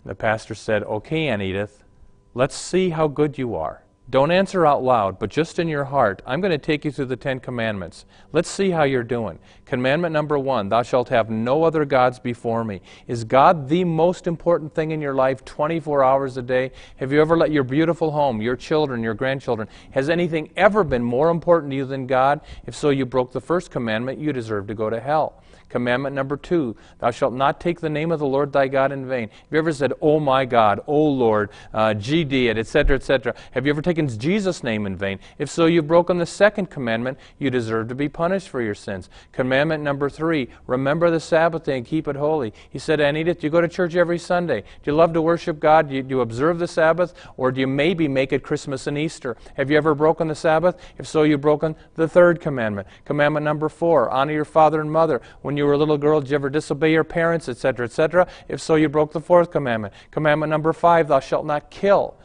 The 0.04 0.16
pastor 0.16 0.54
said, 0.54 0.84
Okay, 0.84 1.30
Aunt 1.30 1.42
Edith, 1.42 1.86
let's 2.34 2.58
see 2.58 2.90
how 2.90 3.08
good 3.08 3.38
you 3.38 3.56
are. 3.56 3.84
Don't 4.10 4.32
answer 4.32 4.66
out 4.66 4.84
loud, 4.84 5.20
but 5.20 5.30
just 5.30 5.60
in 5.60 5.68
your 5.68 5.84
heart. 5.84 6.22
I'm 6.26 6.40
going 6.40 6.52
to 6.52 6.58
take 6.58 6.86
you 6.86 6.92
through 6.92 7.08
the 7.08 7.18
Ten 7.18 7.42
Commandments. 7.42 8.06
Let's 8.32 8.50
see 8.50 8.70
how 8.70 8.84
you're 8.84 9.04
doing. 9.04 9.38
Commandment 9.66 10.14
number 10.14 10.40
one 10.40 10.70
Thou 10.70 10.82
shalt 10.82 11.10
have 11.10 11.30
no 11.30 11.64
other 11.64 11.84
gods 11.84 12.18
before 12.18 12.64
me. 12.64 12.80
Is 13.08 13.26
God 13.26 13.68
the 13.68 13.84
most 13.84 14.26
important 14.26 14.74
thing 14.74 14.92
in 14.92 15.02
your 15.02 15.14
life 15.14 15.44
24 15.44 16.06
hours 16.06 16.38
a 16.38 16.42
day? 16.42 16.72
Have 16.96 17.12
you 17.12 17.20
ever 17.20 17.36
let 17.36 17.52
your 17.52 17.66
beautiful 17.66 18.12
home, 18.12 18.42
your 18.42 18.56
children, 18.56 19.04
your 19.04 19.14
grandchildren, 19.14 19.68
has 19.92 20.10
anything 20.10 20.52
ever 20.56 20.86
been 20.86 21.04
more 21.04 21.30
important 21.30 21.72
to 21.72 21.76
you 21.76 21.86
than 21.86 22.08
God? 22.08 22.40
If 22.66 22.76
so, 22.76 22.92
you 22.92 23.06
broke 23.06 23.34
the 23.34 23.42
first 23.42 23.72
commandment, 23.72 24.20
you 24.20 24.32
deserve 24.32 24.68
to 24.68 24.74
go 24.74 24.90
to 24.90 25.02
hell. 25.02 25.44
Commandment 25.70 26.16
number 26.16 26.38
two, 26.38 26.76
thou 27.00 27.12
shalt 27.12 27.34
not 27.34 27.60
take 27.60 27.82
the 27.82 27.90
name 27.90 28.12
of 28.12 28.20
the 28.20 28.26
Lord 28.26 28.54
thy 28.54 28.68
God 28.68 28.92
in 28.92 29.08
vain. 29.08 29.30
Have 29.30 29.48
you 29.52 29.58
ever 29.58 29.74
said, 29.74 29.94
Oh 30.02 30.20
my 30.20 30.46
God, 30.46 30.80
Oh 30.88 31.06
Lord, 31.06 31.50
uh, 31.74 31.90
GD 31.90 32.48
etc., 32.56 32.96
etc.? 32.96 33.36
Have 33.52 33.66
you 33.66 33.72
ever 33.72 33.82
taken 33.82 34.08
Jesus' 34.08 34.64
name 34.64 34.86
in 34.86 34.96
vain? 34.96 35.20
If 35.38 35.50
so, 35.50 35.66
you've 35.66 35.88
broken 35.88 36.18
the 36.18 36.26
second 36.26 36.70
commandment. 36.70 37.18
You 37.40 37.50
deserve 37.50 37.90
to 37.90 37.96
be 37.96 38.08
punished 38.08 38.48
for 38.48 38.62
your 38.62 38.76
sins. 38.76 39.10
Commandment 39.32 39.84
number 39.84 40.10
three, 40.10 40.50
remember 40.68 41.10
the 41.10 41.20
Sabbath 41.20 41.64
day 41.64 41.78
and 41.78 41.86
keep 41.86 42.08
it 42.08 42.16
holy. 42.16 42.54
He 42.70 42.80
said, 42.80 43.02
Aunt 43.02 43.18
Edith, 43.18 43.40
do 43.40 43.48
you 43.48 43.52
go 43.52 43.60
to 43.60 43.68
church 43.68 43.96
every 43.96 44.20
Sunday? 44.20 44.62
Do 44.62 44.92
you 44.92 44.96
love 44.96 45.14
to 45.14 45.22
worship 45.22 45.60
God? 45.60 45.90
Do 45.90 45.96
you, 45.96 46.04
do 46.04 46.16
you 46.16 46.22
observe 46.22 46.60
the 46.60 46.68
Sabbath? 46.68 47.14
Or 47.36 47.52
do 47.52 47.60
you 47.60 47.68
maybe 47.68 48.08
make 48.08 48.32
it 48.32 48.44
Christmas 48.44 48.88
and 48.88 48.98
Easter? 48.98 49.36
Have 49.56 49.72
you 49.72 49.78
ever 49.78 49.96
broken 49.96 50.28
the 50.28 50.36
Sabbath? 50.36 50.78
If 50.98 51.08
so, 51.08 51.24
you've 51.24 51.42
broken 51.42 51.76
the 51.96 52.08
third 52.08 52.40
commandment. 52.40 52.88
Commandment 53.06 53.44
number 53.44 53.70
four, 53.70 54.10
honor 54.10 54.34
your 54.34 54.46
father 54.46 54.80
and 54.80 54.92
mother. 54.92 55.22
When 55.42 55.57
you 55.58 55.66
were 55.66 55.74
a 55.74 55.78
little 55.78 55.98
girl, 55.98 56.22
did 56.22 56.30
you 56.30 56.36
ever 56.36 56.50
disobey 56.50 56.92
your 56.92 57.04
parents, 57.04 57.50
etc., 57.50 57.86
etc.? 57.86 58.28
If 58.48 58.62
so, 58.62 58.76
you 58.76 58.90
broke 58.90 59.12
the 59.12 59.20
fourth 59.20 59.52
commandment. 59.52 59.94
Commandment 60.12 60.50
number 60.50 60.74
five, 60.74 61.08
thou 61.08 61.20
shalt 61.20 61.46
not 61.46 61.70
kill. 61.70 62.16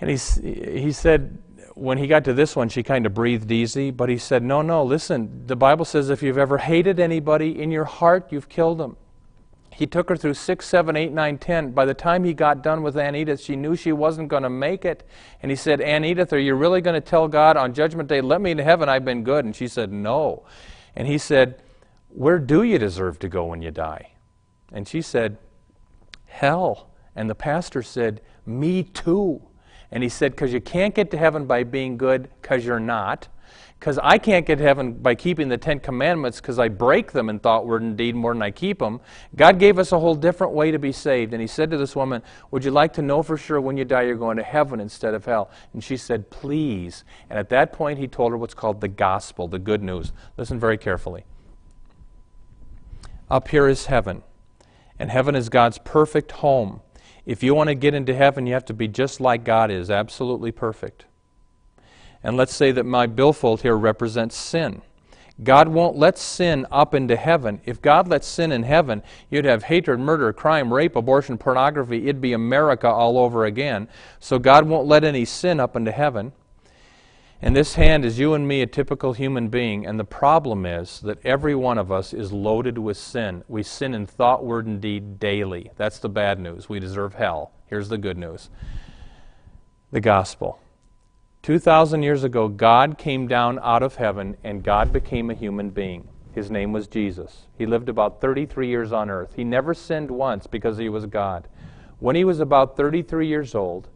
And 0.00 0.10
he, 0.10 0.16
he 0.80 0.92
said, 0.92 1.38
when 1.74 1.98
he 1.98 2.06
got 2.06 2.24
to 2.24 2.32
this 2.32 2.54
one, 2.54 2.68
she 2.68 2.82
kind 2.82 3.06
of 3.06 3.14
breathed 3.14 3.50
easy, 3.50 3.90
but 3.90 4.08
he 4.08 4.18
said, 4.18 4.42
No, 4.42 4.62
no, 4.62 4.84
listen, 4.84 5.46
the 5.46 5.56
Bible 5.56 5.84
says 5.84 6.10
if 6.10 6.22
you've 6.22 6.38
ever 6.38 6.58
hated 6.58 7.00
anybody 7.00 7.60
in 7.60 7.70
your 7.70 7.84
heart, 7.84 8.28
you've 8.30 8.48
killed 8.48 8.78
them. 8.78 8.96
He 9.70 9.86
took 9.86 10.10
her 10.10 10.16
through 10.16 10.34
6, 10.34 10.66
7, 10.66 10.96
8, 10.96 11.12
9, 11.12 11.38
10. 11.38 11.70
By 11.72 11.86
the 11.86 11.94
time 11.94 12.24
he 12.24 12.34
got 12.34 12.62
done 12.62 12.82
with 12.82 12.96
Aunt 12.96 13.16
Edith, 13.16 13.40
she 13.40 13.56
knew 13.56 13.74
she 13.74 13.92
wasn't 13.92 14.28
going 14.28 14.42
to 14.42 14.50
make 14.50 14.84
it. 14.84 15.08
And 15.42 15.50
he 15.50 15.56
said, 15.56 15.80
Aunt 15.80 16.04
Edith, 16.04 16.32
are 16.34 16.38
you 16.38 16.54
really 16.54 16.82
going 16.82 16.94
to 16.94 17.00
tell 17.00 17.26
God 17.26 17.56
on 17.56 17.72
Judgment 17.72 18.08
Day, 18.08 18.20
let 18.20 18.42
me 18.42 18.50
into 18.50 18.64
heaven, 18.64 18.90
I've 18.90 19.04
been 19.04 19.24
good? 19.24 19.46
And 19.46 19.56
she 19.56 19.68
said, 19.68 19.90
No. 19.90 20.44
And 20.94 21.08
he 21.08 21.16
said, 21.16 21.62
where 22.14 22.38
do 22.38 22.62
you 22.62 22.78
deserve 22.78 23.18
to 23.20 23.28
go 23.28 23.46
when 23.46 23.62
you 23.62 23.70
die? 23.70 24.12
And 24.72 24.86
she 24.86 25.02
said, 25.02 25.38
Hell. 26.26 26.90
And 27.14 27.28
the 27.28 27.34
pastor 27.34 27.82
said, 27.82 28.20
Me 28.46 28.82
too. 28.82 29.42
And 29.90 30.02
he 30.02 30.08
said, 30.08 30.32
Because 30.32 30.52
you 30.52 30.60
can't 30.60 30.94
get 30.94 31.10
to 31.10 31.18
heaven 31.18 31.46
by 31.46 31.64
being 31.64 31.96
good, 31.96 32.28
because 32.40 32.64
you're 32.64 32.80
not. 32.80 33.28
Because 33.78 33.98
I 34.00 34.16
can't 34.16 34.46
get 34.46 34.58
to 34.58 34.64
heaven 34.64 34.92
by 34.92 35.16
keeping 35.16 35.48
the 35.48 35.58
Ten 35.58 35.80
Commandments, 35.80 36.40
because 36.40 36.58
I 36.58 36.68
break 36.68 37.10
them 37.10 37.28
in 37.28 37.40
thought, 37.40 37.66
word, 37.66 37.82
and 37.82 37.96
deed 37.96 38.14
more 38.14 38.32
than 38.32 38.40
I 38.40 38.52
keep 38.52 38.78
them. 38.78 39.00
God 39.34 39.58
gave 39.58 39.78
us 39.78 39.90
a 39.90 39.98
whole 39.98 40.14
different 40.14 40.52
way 40.52 40.70
to 40.70 40.78
be 40.78 40.92
saved. 40.92 41.32
And 41.32 41.40
he 41.40 41.48
said 41.48 41.70
to 41.72 41.76
this 41.76 41.96
woman, 41.96 42.22
Would 42.50 42.64
you 42.64 42.70
like 42.70 42.92
to 42.94 43.02
know 43.02 43.22
for 43.22 43.36
sure 43.36 43.60
when 43.60 43.76
you 43.76 43.84
die 43.84 44.02
you're 44.02 44.16
going 44.16 44.36
to 44.36 44.42
heaven 44.42 44.80
instead 44.80 45.14
of 45.14 45.24
hell? 45.24 45.50
And 45.72 45.82
she 45.82 45.96
said, 45.96 46.30
Please. 46.30 47.04
And 47.28 47.38
at 47.38 47.48
that 47.48 47.72
point, 47.72 47.98
he 47.98 48.06
told 48.06 48.32
her 48.32 48.38
what's 48.38 48.54
called 48.54 48.80
the 48.80 48.88
gospel, 48.88 49.48
the 49.48 49.58
good 49.58 49.82
news. 49.82 50.12
Listen 50.36 50.60
very 50.60 50.78
carefully. 50.78 51.24
Up 53.32 53.48
here 53.48 53.66
is 53.66 53.86
heaven, 53.86 54.22
and 54.98 55.10
heaven 55.10 55.34
is 55.34 55.48
God's 55.48 55.78
perfect 55.78 56.32
home. 56.32 56.82
If 57.24 57.42
you 57.42 57.54
want 57.54 57.68
to 57.68 57.74
get 57.74 57.94
into 57.94 58.14
heaven, 58.14 58.46
you 58.46 58.52
have 58.52 58.66
to 58.66 58.74
be 58.74 58.88
just 58.88 59.22
like 59.22 59.42
God 59.42 59.70
is, 59.70 59.90
absolutely 59.90 60.52
perfect. 60.52 61.06
And 62.22 62.36
let's 62.36 62.54
say 62.54 62.72
that 62.72 62.84
my 62.84 63.06
billfold 63.06 63.62
here 63.62 63.74
represents 63.74 64.36
sin. 64.36 64.82
God 65.42 65.68
won't 65.68 65.96
let 65.96 66.18
sin 66.18 66.66
up 66.70 66.92
into 66.92 67.16
heaven. 67.16 67.62
If 67.64 67.80
God 67.80 68.06
lets 68.06 68.26
sin 68.26 68.52
in 68.52 68.64
heaven, 68.64 69.02
you'd 69.30 69.46
have 69.46 69.62
hatred, 69.62 69.98
murder, 69.98 70.30
crime, 70.34 70.70
rape, 70.70 70.94
abortion, 70.94 71.38
pornography. 71.38 72.02
It'd 72.02 72.20
be 72.20 72.34
America 72.34 72.86
all 72.86 73.16
over 73.16 73.46
again. 73.46 73.88
So 74.20 74.38
God 74.38 74.66
won't 74.66 74.86
let 74.86 75.04
any 75.04 75.24
sin 75.24 75.58
up 75.58 75.74
into 75.74 75.90
heaven. 75.90 76.32
And 77.44 77.56
this 77.56 77.74
hand 77.74 78.04
is 78.04 78.20
you 78.20 78.34
and 78.34 78.46
me, 78.46 78.62
a 78.62 78.66
typical 78.68 79.14
human 79.14 79.48
being. 79.48 79.84
And 79.84 79.98
the 79.98 80.04
problem 80.04 80.64
is 80.64 81.00
that 81.00 81.18
every 81.26 81.56
one 81.56 81.76
of 81.76 81.90
us 81.90 82.14
is 82.14 82.32
loaded 82.32 82.78
with 82.78 82.96
sin. 82.96 83.42
We 83.48 83.64
sin 83.64 83.94
in 83.94 84.06
thought, 84.06 84.44
word, 84.44 84.66
and 84.66 84.80
deed 84.80 85.18
daily. 85.18 85.72
That's 85.76 85.98
the 85.98 86.08
bad 86.08 86.38
news. 86.38 86.68
We 86.68 86.78
deserve 86.78 87.14
hell. 87.14 87.50
Here's 87.66 87.88
the 87.88 87.98
good 87.98 88.16
news 88.16 88.48
the 89.90 90.00
gospel. 90.00 90.60
2,000 91.42 92.04
years 92.04 92.22
ago, 92.22 92.46
God 92.46 92.96
came 92.96 93.26
down 93.26 93.58
out 93.60 93.82
of 93.82 93.96
heaven 93.96 94.36
and 94.44 94.62
God 94.62 94.92
became 94.92 95.28
a 95.28 95.34
human 95.34 95.70
being. 95.70 96.08
His 96.32 96.50
name 96.50 96.72
was 96.72 96.86
Jesus. 96.86 97.46
He 97.58 97.66
lived 97.66 97.88
about 97.88 98.20
33 98.20 98.68
years 98.68 98.92
on 98.92 99.10
earth. 99.10 99.34
He 99.34 99.44
never 99.44 99.74
sinned 99.74 100.10
once 100.10 100.46
because 100.46 100.78
he 100.78 100.88
was 100.88 101.06
God. 101.06 101.48
When 101.98 102.16
he 102.16 102.24
was 102.24 102.40
about 102.40 102.76
33 102.76 103.26
years 103.26 103.54
old, 103.54 103.88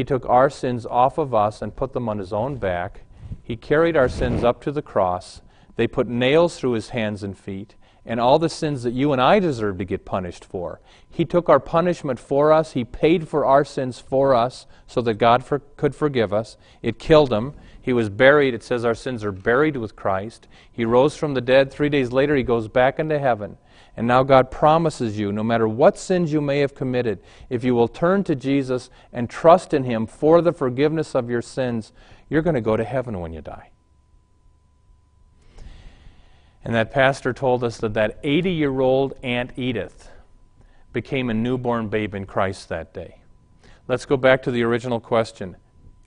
he 0.00 0.04
took 0.04 0.26
our 0.30 0.48
sins 0.48 0.86
off 0.86 1.18
of 1.18 1.34
us 1.34 1.60
and 1.60 1.76
put 1.76 1.92
them 1.92 2.08
on 2.08 2.16
his 2.16 2.32
own 2.32 2.56
back. 2.56 3.02
He 3.42 3.54
carried 3.54 3.98
our 3.98 4.08
sins 4.08 4.42
up 4.42 4.62
to 4.62 4.72
the 4.72 4.80
cross. 4.80 5.42
They 5.76 5.86
put 5.86 6.08
nails 6.08 6.58
through 6.58 6.72
his 6.72 6.88
hands 6.88 7.22
and 7.22 7.36
feet, 7.36 7.74
and 8.06 8.18
all 8.18 8.38
the 8.38 8.48
sins 8.48 8.82
that 8.84 8.94
you 8.94 9.12
and 9.12 9.20
I 9.20 9.40
deserve 9.40 9.76
to 9.76 9.84
get 9.84 10.06
punished 10.06 10.42
for. 10.42 10.80
He 11.06 11.26
took 11.26 11.50
our 11.50 11.60
punishment 11.60 12.18
for 12.18 12.50
us. 12.50 12.72
He 12.72 12.82
paid 12.82 13.28
for 13.28 13.44
our 13.44 13.62
sins 13.62 13.98
for 13.98 14.34
us 14.34 14.66
so 14.86 15.02
that 15.02 15.18
God 15.18 15.44
for, 15.44 15.58
could 15.58 15.94
forgive 15.94 16.32
us. 16.32 16.56
It 16.80 16.98
killed 16.98 17.30
him. 17.30 17.52
He 17.78 17.92
was 17.92 18.08
buried. 18.08 18.54
It 18.54 18.62
says 18.62 18.86
our 18.86 18.94
sins 18.94 19.22
are 19.22 19.32
buried 19.32 19.76
with 19.76 19.96
Christ. 19.96 20.48
He 20.72 20.86
rose 20.86 21.14
from 21.14 21.34
the 21.34 21.42
dead. 21.42 21.70
Three 21.70 21.90
days 21.90 22.10
later, 22.10 22.34
he 22.36 22.42
goes 22.42 22.68
back 22.68 22.98
into 22.98 23.18
heaven. 23.18 23.58
And 24.00 24.08
now 24.08 24.22
God 24.22 24.50
promises 24.50 25.18
you, 25.18 25.30
no 25.30 25.44
matter 25.44 25.68
what 25.68 25.98
sins 25.98 26.32
you 26.32 26.40
may 26.40 26.60
have 26.60 26.74
committed, 26.74 27.22
if 27.50 27.62
you 27.62 27.74
will 27.74 27.86
turn 27.86 28.24
to 28.24 28.34
Jesus 28.34 28.88
and 29.12 29.28
trust 29.28 29.74
in 29.74 29.84
Him 29.84 30.06
for 30.06 30.40
the 30.40 30.54
forgiveness 30.54 31.14
of 31.14 31.28
your 31.28 31.42
sins, 31.42 31.92
you're 32.30 32.40
going 32.40 32.54
to 32.54 32.62
go 32.62 32.78
to 32.78 32.84
heaven 32.84 33.20
when 33.20 33.34
you 33.34 33.42
die. 33.42 33.68
And 36.64 36.74
that 36.74 36.90
pastor 36.90 37.34
told 37.34 37.62
us 37.62 37.76
that 37.76 37.92
that 37.92 38.18
80 38.22 38.50
year 38.50 38.80
old 38.80 39.18
Aunt 39.22 39.50
Edith 39.56 40.08
became 40.94 41.28
a 41.28 41.34
newborn 41.34 41.88
babe 41.88 42.14
in 42.14 42.24
Christ 42.24 42.70
that 42.70 42.94
day. 42.94 43.20
Let's 43.86 44.06
go 44.06 44.16
back 44.16 44.42
to 44.44 44.50
the 44.50 44.62
original 44.62 45.00
question. 45.00 45.56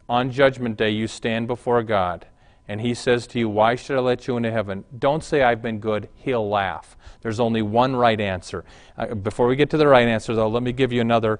On 0.10 0.32
Judgment 0.32 0.78
Day, 0.78 0.90
you 0.90 1.06
stand 1.06 1.46
before 1.46 1.84
God 1.84 2.26
and 2.68 2.80
he 2.80 2.94
says 2.94 3.28
to 3.28 3.40
you, 3.40 3.50
Why 3.50 3.76
should 3.76 3.98
I 3.98 4.00
let 4.00 4.28
you 4.28 4.38
into 4.38 4.52
heaven? 4.52 4.86
Don't 4.98 5.24
say, 5.24 5.44
I've 5.44 5.62
been 5.62 5.80
good. 5.80 6.10
He'll 6.16 6.48
laugh. 6.48 6.96
There's 7.22 7.40
only 7.40 7.62
one 7.62 7.96
right 7.96 8.20
answer. 8.20 8.64
Uh, 8.98 9.16
before 9.16 9.48
we 9.48 9.56
get 9.56 9.70
to 9.72 9.78
the 9.78 9.88
right 9.88 10.08
answer, 10.08 10.34
though, 10.34 10.48
let 10.48 10.64
me 10.64 10.72
give 10.72 10.94
you 10.94 11.02
another 11.02 11.40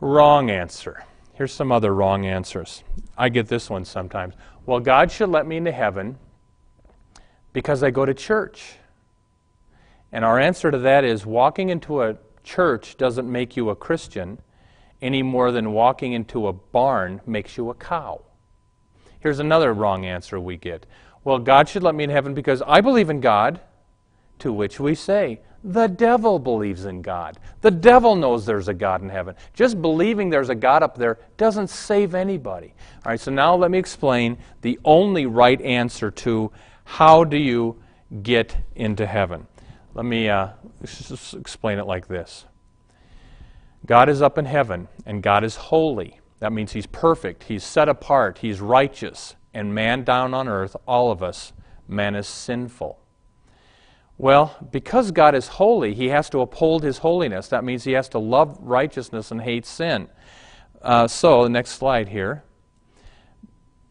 wrong 0.00 0.50
answer. 0.50 1.04
Here's 1.34 1.52
some 1.52 1.72
other 1.72 1.94
wrong 1.94 2.26
answers. 2.26 2.82
I 3.16 3.28
get 3.28 3.48
this 3.48 3.70
one 3.70 3.84
sometimes. 3.84 4.34
Well, 4.66 4.80
God 4.80 5.10
should 5.10 5.28
let 5.28 5.46
me 5.46 5.56
into 5.56 5.72
heaven 5.72 6.18
because 7.52 7.82
I 7.82 7.90
go 7.90 8.04
to 8.04 8.14
church. 8.14 8.74
And 10.12 10.24
our 10.24 10.38
answer 10.38 10.70
to 10.70 10.78
that 10.78 11.04
is 11.04 11.26
walking 11.26 11.68
into 11.68 12.02
a 12.02 12.16
church 12.42 12.96
doesn't 12.96 13.30
make 13.30 13.56
you 13.56 13.70
a 13.70 13.76
Christian 13.76 14.40
any 15.00 15.22
more 15.22 15.52
than 15.52 15.72
walking 15.72 16.12
into 16.12 16.48
a 16.48 16.52
barn 16.52 17.20
makes 17.26 17.56
you 17.56 17.70
a 17.70 17.74
cow. 17.74 18.22
Here's 19.20 19.38
another 19.38 19.72
wrong 19.72 20.04
answer 20.04 20.38
we 20.38 20.56
get. 20.56 20.86
Well, 21.24 21.38
God 21.38 21.68
should 21.68 21.82
let 21.82 21.94
me 21.94 22.04
in 22.04 22.10
heaven 22.10 22.34
because 22.34 22.62
I 22.66 22.80
believe 22.80 23.10
in 23.10 23.20
God. 23.20 23.60
To 24.40 24.52
which 24.52 24.78
we 24.78 24.94
say, 24.94 25.40
the 25.64 25.88
devil 25.88 26.38
believes 26.38 26.84
in 26.84 27.02
God. 27.02 27.38
The 27.60 27.70
devil 27.70 28.14
knows 28.14 28.46
there's 28.46 28.68
a 28.68 28.74
God 28.74 29.02
in 29.02 29.08
heaven. 29.08 29.34
Just 29.52 29.82
believing 29.82 30.30
there's 30.30 30.48
a 30.48 30.54
God 30.54 30.82
up 30.84 30.96
there 30.96 31.18
doesn't 31.36 31.68
save 31.68 32.14
anybody. 32.14 32.72
All 33.04 33.10
right, 33.10 33.20
so 33.20 33.32
now 33.32 33.56
let 33.56 33.70
me 33.70 33.78
explain 33.78 34.38
the 34.62 34.78
only 34.84 35.26
right 35.26 35.60
answer 35.60 36.10
to 36.12 36.52
how 36.84 37.24
do 37.24 37.36
you 37.36 37.82
get 38.22 38.56
into 38.76 39.04
heaven. 39.06 39.46
Let 39.94 40.04
me 40.04 40.28
uh, 40.28 40.50
explain 41.34 41.78
it 41.78 41.86
like 41.86 42.06
this 42.06 42.44
God 43.84 44.08
is 44.08 44.22
up 44.22 44.38
in 44.38 44.44
heaven, 44.44 44.86
and 45.04 45.22
God 45.22 45.42
is 45.42 45.56
holy. 45.56 46.20
That 46.40 46.52
means 46.52 46.72
He's 46.72 46.86
perfect, 46.86 47.44
He's 47.44 47.64
set 47.64 47.88
apart, 47.88 48.38
He's 48.38 48.60
righteous, 48.60 49.36
and 49.52 49.74
man 49.74 50.04
down 50.04 50.34
on 50.34 50.48
earth, 50.48 50.76
all 50.86 51.10
of 51.10 51.22
us, 51.22 51.52
Man 51.88 52.14
is 52.14 52.28
sinful. 52.28 52.98
Well, 54.18 54.56
because 54.70 55.10
God 55.10 55.34
is 55.34 55.48
holy, 55.48 55.94
he 55.94 56.08
has 56.08 56.28
to 56.30 56.40
uphold 56.40 56.82
his 56.82 56.98
holiness. 56.98 57.48
That 57.48 57.64
means 57.64 57.84
he 57.84 57.92
has 57.92 58.08
to 58.10 58.18
love 58.18 58.58
righteousness 58.60 59.30
and 59.30 59.40
hate 59.40 59.64
sin. 59.64 60.08
Uh, 60.82 61.08
so, 61.08 61.44
the 61.44 61.48
next 61.48 61.70
slide 61.70 62.08
here. 62.08 62.44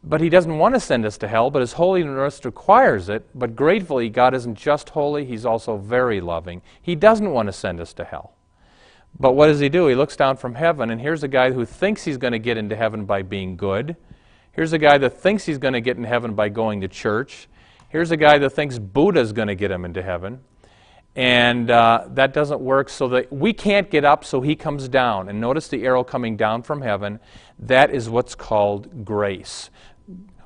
But 0.03 0.21
he 0.21 0.29
doesn't 0.29 0.57
want 0.57 0.75
to 0.75 0.79
send 0.79 1.05
us 1.05 1.17
to 1.19 1.27
hell, 1.27 1.49
but 1.49 1.61
his 1.61 1.73
holiness 1.73 2.45
requires 2.45 3.09
it. 3.09 3.27
But 3.33 3.55
gratefully, 3.55 4.09
God 4.09 4.33
isn't 4.35 4.55
just 4.55 4.89
holy, 4.89 5.25
he's 5.25 5.45
also 5.45 5.77
very 5.77 6.21
loving. 6.21 6.61
He 6.81 6.95
doesn't 6.95 7.31
want 7.31 7.47
to 7.47 7.53
send 7.53 7.79
us 7.79 7.93
to 7.93 8.03
hell. 8.03 8.36
But 9.19 9.33
what 9.33 9.47
does 9.47 9.59
he 9.59 9.69
do? 9.69 9.87
He 9.87 9.95
looks 9.95 10.15
down 10.15 10.37
from 10.37 10.55
heaven, 10.55 10.91
and 10.91 11.01
here's 11.01 11.23
a 11.23 11.27
guy 11.27 11.51
who 11.51 11.65
thinks 11.65 12.03
he's 12.03 12.17
going 12.17 12.33
to 12.33 12.39
get 12.39 12.57
into 12.57 12.75
heaven 12.75 13.05
by 13.05 13.23
being 13.23 13.57
good. 13.57 13.95
Here's 14.51 14.73
a 14.73 14.77
guy 14.77 14.97
that 14.99 15.19
thinks 15.19 15.45
he's 15.45 15.57
going 15.57 15.73
to 15.73 15.81
get 15.81 15.97
in 15.97 16.03
heaven 16.03 16.33
by 16.33 16.49
going 16.49 16.81
to 16.81 16.87
church. 16.87 17.47
Here's 17.89 18.11
a 18.11 18.17
guy 18.17 18.37
that 18.37 18.51
thinks 18.51 18.77
Buddha's 18.77 19.33
going 19.33 19.47
to 19.47 19.55
get 19.55 19.71
him 19.71 19.85
into 19.85 20.03
heaven. 20.03 20.41
And 21.15 21.71
uh, 21.71 22.09
that 22.09 22.31
doesn't 22.31 22.61
work, 22.61 22.89
so 22.89 23.07
that 23.07 23.33
we 23.33 23.53
can't 23.53 23.89
get 23.89 24.05
up, 24.05 24.23
so 24.23 24.41
he 24.41 24.55
comes 24.55 24.87
down. 24.87 25.29
And 25.29 25.41
notice 25.41 25.67
the 25.67 25.83
arrow 25.83 26.03
coming 26.03 26.37
down 26.37 26.61
from 26.61 26.81
heaven. 26.81 27.19
That 27.57 27.89
is 27.89 28.07
what's 28.07 28.35
called 28.35 29.03
grace. 29.03 29.71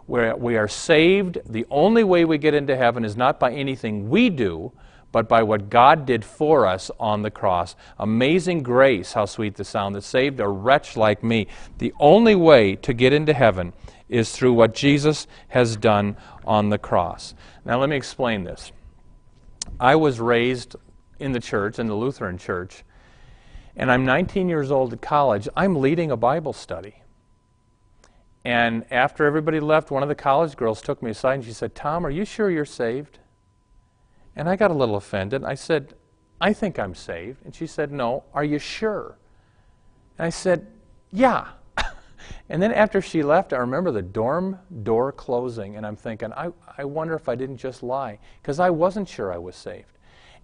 Where 0.05 0.33
we 0.35 0.55
are 0.55 0.69
saved, 0.69 1.39
the 1.45 1.65
only 1.69 2.05
way 2.05 2.23
we 2.23 2.37
get 2.37 2.53
into 2.53 2.77
heaven 2.77 3.03
is 3.03 3.17
not 3.17 3.37
by 3.37 3.51
anything 3.51 4.09
we 4.09 4.29
do, 4.29 4.71
but 5.11 5.27
by 5.27 5.43
what 5.43 5.69
God 5.69 6.05
did 6.05 6.23
for 6.23 6.65
us 6.65 6.89
on 6.99 7.21
the 7.21 7.31
cross. 7.31 7.75
Amazing 7.99 8.63
grace, 8.63 9.13
how 9.13 9.25
sweet 9.25 9.55
the 9.55 9.63
sound 9.63 9.95
that 9.95 10.03
saved 10.03 10.39
a 10.39 10.47
wretch 10.47 10.95
like 10.95 11.23
me. 11.23 11.47
The 11.79 11.93
only 11.99 12.35
way 12.35 12.75
to 12.77 12.93
get 12.93 13.13
into 13.13 13.33
heaven 13.33 13.73
is 14.07 14.31
through 14.31 14.53
what 14.53 14.73
Jesus 14.73 15.27
has 15.49 15.75
done 15.77 16.17
on 16.45 16.69
the 16.69 16.77
cross. 16.77 17.33
Now, 17.65 17.79
let 17.79 17.89
me 17.89 17.95
explain 17.95 18.43
this. 18.43 18.71
I 19.79 19.95
was 19.95 20.19
raised 20.19 20.75
in 21.19 21.31
the 21.31 21.39
church, 21.39 21.79
in 21.79 21.87
the 21.87 21.95
Lutheran 21.95 22.37
church, 22.37 22.83
and 23.75 23.91
I'm 23.91 24.05
19 24.05 24.49
years 24.49 24.71
old 24.71 24.91
at 24.93 25.01
college. 25.01 25.47
I'm 25.55 25.75
leading 25.75 26.11
a 26.11 26.17
Bible 26.17 26.53
study. 26.53 26.95
And 28.43 28.85
after 28.91 29.25
everybody 29.25 29.59
left, 29.59 29.91
one 29.91 30.03
of 30.03 30.09
the 30.09 30.15
college 30.15 30.57
girls 30.57 30.81
took 30.81 31.01
me 31.01 31.11
aside 31.11 31.35
and 31.35 31.45
she 31.45 31.53
said, 31.53 31.75
Tom, 31.75 32.05
are 32.05 32.09
you 32.09 32.25
sure 32.25 32.49
you're 32.49 32.65
saved? 32.65 33.19
And 34.35 34.49
I 34.49 34.55
got 34.55 34.71
a 34.71 34.73
little 34.73 34.95
offended. 34.95 35.43
I 35.43 35.55
said, 35.55 35.93
I 36.39 36.53
think 36.53 36.79
I'm 36.79 36.95
saved. 36.95 37.45
And 37.45 37.53
she 37.53 37.67
said, 37.67 37.91
No, 37.91 38.23
are 38.33 38.43
you 38.43 38.59
sure? 38.59 39.17
And 40.17 40.25
I 40.25 40.29
said, 40.29 40.67
Yeah. 41.11 41.47
and 42.49 42.61
then 42.61 42.71
after 42.73 43.01
she 43.01 43.23
left, 43.23 43.53
I 43.53 43.57
remember 43.57 43.91
the 43.91 44.01
dorm 44.01 44.57
door 44.83 45.11
closing, 45.11 45.75
and 45.75 45.85
I'm 45.85 45.95
thinking, 45.95 46.33
I, 46.33 46.51
I 46.77 46.85
wonder 46.85 47.13
if 47.13 47.29
I 47.29 47.35
didn't 47.35 47.57
just 47.57 47.83
lie, 47.83 48.19
because 48.41 48.59
I 48.59 48.69
wasn't 48.69 49.07
sure 49.07 49.33
I 49.33 49.37
was 49.37 49.55
saved. 49.55 49.97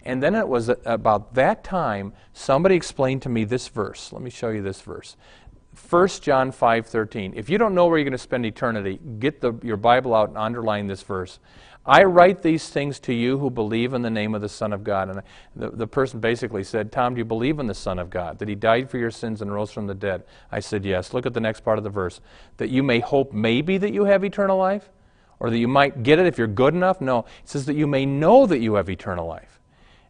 And 0.04 0.22
then 0.22 0.36
it 0.36 0.48
was 0.48 0.70
about 0.86 1.34
that 1.34 1.64
time 1.64 2.14
somebody 2.32 2.76
explained 2.76 3.24
to 3.24 3.30
me 3.30 3.44
this 3.44 3.68
verse. 3.68 4.14
Let 4.14 4.22
me 4.22 4.30
show 4.30 4.50
you 4.50 4.62
this 4.62 4.82
verse. 4.82 5.18
1 5.90 6.08
John 6.22 6.52
5:13. 6.52 7.34
If 7.36 7.50
you 7.50 7.58
don't 7.58 7.76
know 7.76 7.88
where 7.88 7.98
you're 7.98 8.06
going 8.06 8.12
to 8.12 8.18
spend 8.18 8.46
eternity, 8.46 9.00
get 9.20 9.42
the, 9.42 9.54
your 9.64 9.78
Bible 9.78 10.14
out 10.14 10.30
and 10.30 10.38
underline 10.38 10.88
this 10.88 11.04
verse. 11.04 11.40
I 11.88 12.04
write 12.04 12.42
these 12.42 12.68
things 12.68 13.00
to 13.02 13.14
you 13.14 13.38
who 13.38 13.50
believe 13.50 13.94
in 13.94 14.02
the 14.02 14.10
name 14.10 14.36
of 14.36 14.42
the 14.42 14.50
Son 14.50 14.74
of 14.74 14.84
God. 14.84 15.10
And 15.10 15.24
the, 15.56 15.70
the 15.70 15.88
person 15.88 16.20
basically 16.20 16.66
said, 16.66 16.92
Tom, 16.92 17.16
do 17.16 17.20
you 17.20 17.26
believe 17.26 17.60
in 17.60 17.68
the 17.68 17.74
Son 17.74 17.98
of 17.98 18.10
God? 18.10 18.40
That 18.40 18.50
he 18.50 18.56
died 18.56 18.90
for 18.90 18.98
your 18.98 19.10
sins 19.10 19.42
and 19.42 19.54
rose 19.54 19.72
from 19.72 19.88
the 19.88 19.96
dead? 19.96 20.24
I 20.52 20.60
said, 20.60 20.84
Yes. 20.84 21.14
Look 21.14 21.26
at 21.26 21.34
the 21.34 21.40
next 21.40 21.62
part 21.62 21.78
of 21.78 21.86
the 21.86 21.90
verse. 21.90 22.20
That 22.58 22.70
you 22.70 22.84
may 22.84 23.00
hope 23.00 23.32
maybe 23.32 23.78
that 23.78 23.94
you 23.94 24.04
have 24.04 24.26
eternal 24.26 24.58
life? 24.58 24.90
Or 25.40 25.50
that 25.50 25.58
you 25.58 25.68
might 25.68 26.04
get 26.04 26.20
it 26.20 26.26
if 26.26 26.38
you're 26.38 26.48
good 26.48 26.74
enough? 26.74 27.00
No. 27.00 27.20
It 27.20 27.50
says 27.50 27.66
that 27.68 27.76
you 27.76 27.88
may 27.88 28.06
know 28.06 28.46
that 28.46 28.60
you 28.60 28.74
have 28.74 28.90
eternal 28.90 29.26
life. 29.26 29.62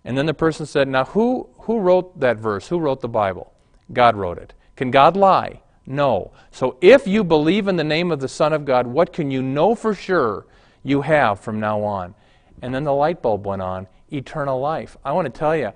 And 0.04 0.18
then 0.18 0.26
the 0.26 0.34
person 0.34 0.66
said, 0.66 0.88
Now 0.88 1.06
who, 1.06 1.48
who 1.60 1.80
wrote 1.80 2.20
that 2.20 2.38
verse? 2.38 2.70
Who 2.70 2.80
wrote 2.80 3.02
the 3.02 3.08
Bible? 3.08 3.54
God 3.94 4.16
wrote 4.16 4.40
it. 4.40 4.56
Can 4.76 4.90
God 4.90 5.16
lie? 5.16 5.62
No. 5.86 6.32
So 6.50 6.78
if 6.82 7.06
you 7.06 7.24
believe 7.24 7.68
in 7.68 7.76
the 7.76 7.84
name 7.84 8.12
of 8.12 8.20
the 8.20 8.28
Son 8.28 8.52
of 8.52 8.66
God, 8.66 8.88
what 8.88 9.13
can 9.13 9.30
you 9.30 9.44
know 9.44 9.76
for 9.76 9.94
sure 9.94 10.48
you 10.88 11.02
have 11.02 11.39
from 11.39 11.60
now 11.60 11.84
on. 11.84 12.15
And 12.62 12.73
then 12.73 12.84
the 12.84 12.93
light 12.93 13.21
bulb 13.21 13.45
went 13.45 13.62
on 13.62 13.88
eternal 14.12 14.60
life. 14.60 14.95
I 15.04 15.12
want 15.12 15.26
to 15.32 15.38
tell 15.38 15.56
you, 15.56 15.73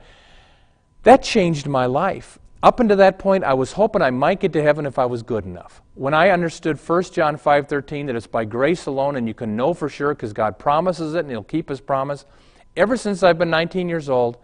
that 1.03 1.21
changed 1.21 1.67
my 1.67 1.85
life. 1.85 2.39
Up 2.63 2.79
until 2.79 2.97
that 2.97 3.19
point, 3.19 3.43
I 3.43 3.53
was 3.53 3.73
hoping 3.73 4.01
I 4.01 4.11
might 4.11 4.39
get 4.39 4.53
to 4.53 4.61
heaven 4.61 4.85
if 4.85 4.97
I 4.99 5.05
was 5.05 5.23
good 5.23 5.45
enough. 5.45 5.81
When 5.95 6.13
I 6.13 6.29
understood 6.29 6.79
1 6.79 7.03
John 7.11 7.35
5:13 7.35 8.05
that 8.05 8.15
it's 8.15 8.27
by 8.27 8.45
grace 8.45 8.85
alone 8.85 9.15
and 9.15 9.27
you 9.27 9.33
can 9.33 9.55
know 9.55 9.73
for 9.73 9.89
sure 9.89 10.13
because 10.13 10.31
God 10.31 10.57
promises 10.57 11.15
it 11.15 11.19
and 11.19 11.29
he'll 11.29 11.43
keep 11.43 11.67
his 11.67 11.81
promise, 11.81 12.25
ever 12.77 12.95
since 12.95 13.23
I've 13.23 13.39
been 13.39 13.49
19 13.49 13.89
years 13.89 14.09
old, 14.09 14.37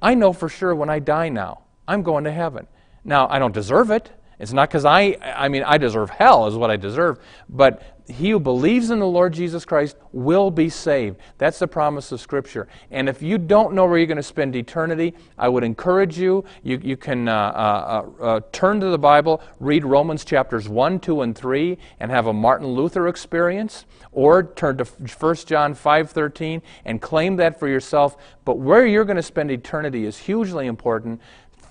I 0.00 0.14
know 0.14 0.32
for 0.32 0.48
sure 0.48 0.74
when 0.74 0.90
I 0.90 0.98
die 0.98 1.30
now, 1.30 1.62
I'm 1.88 2.02
going 2.02 2.24
to 2.24 2.32
heaven. 2.32 2.66
Now, 3.02 3.28
I 3.28 3.38
don't 3.38 3.54
deserve 3.54 3.90
it. 3.90 4.10
It's 4.38 4.52
not 4.52 4.68
because 4.68 4.84
I, 4.84 5.16
I 5.22 5.48
mean, 5.48 5.62
I 5.62 5.78
deserve 5.78 6.10
hell, 6.10 6.46
is 6.46 6.54
what 6.54 6.70
I 6.70 6.76
deserve. 6.76 7.18
But 7.48 7.82
he 8.06 8.30
who 8.30 8.38
believes 8.38 8.90
in 8.90 8.98
the 8.98 9.06
Lord 9.06 9.32
Jesus 9.32 9.64
Christ 9.64 9.96
will 10.12 10.50
be 10.50 10.68
saved. 10.68 11.16
That's 11.38 11.58
the 11.58 11.66
promise 11.66 12.12
of 12.12 12.20
Scripture. 12.20 12.68
And 12.90 13.08
if 13.08 13.22
you 13.22 13.38
don't 13.38 13.72
know 13.72 13.86
where 13.86 13.96
you're 13.96 14.06
going 14.06 14.16
to 14.18 14.22
spend 14.22 14.54
eternity, 14.56 15.14
I 15.38 15.48
would 15.48 15.64
encourage 15.64 16.18
you, 16.18 16.44
you, 16.62 16.78
you 16.82 16.98
can 16.98 17.28
uh, 17.28 17.32
uh, 17.32 18.22
uh, 18.22 18.40
turn 18.52 18.80
to 18.80 18.88
the 18.88 18.98
Bible, 18.98 19.42
read 19.58 19.84
Romans 19.84 20.24
chapters 20.24 20.68
1, 20.68 21.00
2, 21.00 21.22
and 21.22 21.36
3, 21.36 21.78
and 21.98 22.10
have 22.10 22.26
a 22.26 22.32
Martin 22.32 22.68
Luther 22.68 23.08
experience, 23.08 23.86
or 24.12 24.42
turn 24.42 24.76
to 24.78 24.84
1 24.84 25.36
John 25.46 25.72
5, 25.72 26.10
13, 26.10 26.60
and 26.84 27.00
claim 27.00 27.36
that 27.36 27.58
for 27.58 27.68
yourself. 27.68 28.18
But 28.44 28.58
where 28.58 28.86
you're 28.86 29.06
going 29.06 29.16
to 29.16 29.22
spend 29.22 29.50
eternity 29.50 30.04
is 30.04 30.18
hugely 30.18 30.66
important 30.66 31.20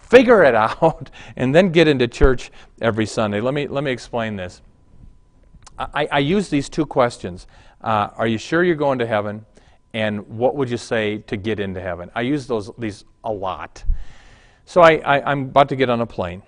figure 0.09 0.43
it 0.43 0.53
out, 0.81 1.09
and 1.35 1.55
then 1.55 1.71
get 1.71 1.87
into 1.87 2.07
church 2.07 2.51
every 2.81 3.05
Sunday. 3.05 3.41
Let 3.41 3.53
me, 3.53 3.67
let 3.67 3.83
me 3.83 3.91
explain 3.91 4.35
this. 4.35 4.61
I, 5.77 6.07
I 6.11 6.19
use 6.19 6.49
these 6.49 6.69
two 6.69 6.85
questions 6.85 7.47
uh, 7.81 8.09
Are 8.15 8.27
you 8.27 8.37
sure 8.37 8.63
you're 8.63 8.75
going 8.75 8.99
to 8.99 9.07
heaven? 9.07 9.45
And 9.93 10.27
what 10.27 10.55
would 10.55 10.69
you 10.69 10.77
say 10.77 11.19
to 11.19 11.37
get 11.37 11.59
into 11.59 11.79
heaven? 11.79 12.09
I 12.15 12.21
use 12.21 12.47
those, 12.47 12.71
these 12.77 13.05
a 13.23 13.31
lot. 13.31 13.83
So 14.65 14.81
I, 14.81 14.95
I, 14.97 15.31
I'm 15.31 15.43
about 15.43 15.69
to 15.69 15.75
get 15.75 15.89
on 15.89 16.01
a 16.01 16.05
plane. 16.05 16.41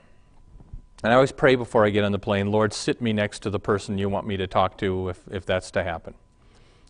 And 1.04 1.12
I 1.12 1.16
always 1.16 1.32
pray 1.32 1.56
before 1.56 1.86
I 1.86 1.92
get 1.92 2.04
on 2.04 2.12
the 2.12 2.20
plane, 2.20 2.52
Lord, 2.52 2.74
sit 2.74 3.02
me 3.02 3.14
next 3.14 3.40
to 3.44 3.52
the 3.52 3.60
person 3.60 4.00
you 4.00 4.10
want 4.10 4.26
me 4.26 4.38
to 4.38 4.48
talk 4.48 4.78
to 4.80 5.10
if, 5.10 5.22
if 5.30 5.46
that's 5.46 5.70
to 5.72 5.84
happen. 5.84 6.16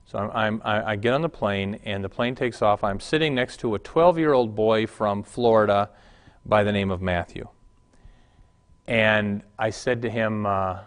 So 0.06 0.20
I'm, 0.20 0.62
I'm, 0.64 0.86
i 0.86 0.96
get 0.96 1.14
on 1.14 1.22
the 1.22 1.30
plane, 1.30 1.80
and 1.84 2.04
the 2.04 2.10
plane 2.10 2.36
takes 2.36 2.62
off. 2.62 2.84
I'm 2.84 3.00
sitting 3.00 3.36
next 3.36 3.58
to 3.62 3.76
a 3.76 3.80
12 3.80 4.18
year 4.20 4.32
old 4.32 4.56
boy 4.56 4.88
from 4.88 5.24
Florida 5.24 5.90
by 6.46 6.64
the 6.64 6.72
name 6.72 6.92
of 6.92 7.02
Matthew. 7.02 7.50
And 8.88 9.42
I 9.58 9.72
said 9.72 10.04
to 10.04 10.10
him, 10.10 10.46
uh, 10.46 10.80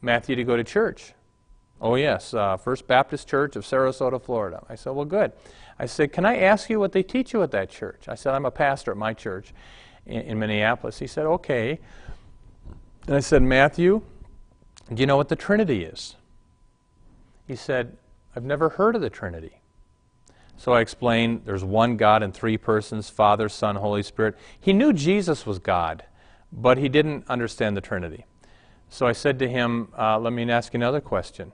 Matthew, 0.00 0.36
to 0.36 0.44
go 0.44 0.56
to 0.56 0.64
church? 0.64 1.12
Oh, 1.80 1.94
yes, 1.94 2.32
uh, 2.32 2.56
First 2.56 2.86
Baptist 2.86 3.28
Church 3.28 3.56
of 3.56 3.64
Sarasota, 3.64 4.22
Florida. 4.22 4.64
I 4.68 4.76
said, 4.76 4.90
Well, 4.90 5.04
good. 5.04 5.32
I 5.78 5.86
said, 5.86 6.12
Can 6.12 6.24
I 6.24 6.38
ask 6.38 6.70
you 6.70 6.80
what 6.80 6.92
they 6.92 7.02
teach 7.02 7.32
you 7.32 7.42
at 7.42 7.50
that 7.50 7.70
church? 7.70 8.08
I 8.08 8.14
said, 8.14 8.34
I'm 8.34 8.46
a 8.46 8.50
pastor 8.50 8.90
at 8.90 8.96
my 8.96 9.12
church 9.12 9.52
in, 10.06 10.22
in 10.22 10.38
Minneapolis. 10.38 10.98
He 10.98 11.06
said, 11.06 11.26
Okay. 11.26 11.78
And 13.06 13.14
I 13.14 13.20
said, 13.20 13.42
Matthew, 13.42 14.02
do 14.92 15.00
you 15.00 15.06
know 15.06 15.16
what 15.16 15.28
the 15.28 15.36
Trinity 15.36 15.84
is? 15.84 16.16
He 17.46 17.56
said, 17.56 17.96
I've 18.34 18.44
never 18.44 18.70
heard 18.70 18.96
of 18.96 19.02
the 19.02 19.10
Trinity. 19.10 19.60
So 20.56 20.72
I 20.72 20.80
explained 20.80 21.42
there's 21.44 21.64
one 21.64 21.96
God 21.96 22.22
in 22.22 22.32
three 22.32 22.56
persons 22.56 23.10
Father, 23.10 23.48
Son, 23.48 23.76
Holy 23.76 24.02
Spirit. 24.02 24.36
He 24.58 24.72
knew 24.72 24.92
Jesus 24.92 25.46
was 25.46 25.58
God, 25.58 26.04
but 26.50 26.78
he 26.78 26.88
didn't 26.88 27.24
understand 27.28 27.76
the 27.76 27.80
Trinity. 27.80 28.24
So 28.88 29.06
I 29.06 29.12
said 29.12 29.38
to 29.40 29.48
him, 29.48 29.88
uh, 29.96 30.18
Let 30.18 30.32
me 30.32 30.50
ask 30.50 30.72
you 30.72 30.78
another 30.78 31.00
question. 31.00 31.52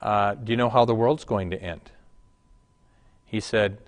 Uh, 0.00 0.34
do 0.34 0.52
you 0.52 0.56
know 0.56 0.68
how 0.68 0.84
the 0.84 0.94
world's 0.94 1.24
going 1.24 1.50
to 1.50 1.62
end? 1.62 1.92
He 3.24 3.40
said, 3.40 3.78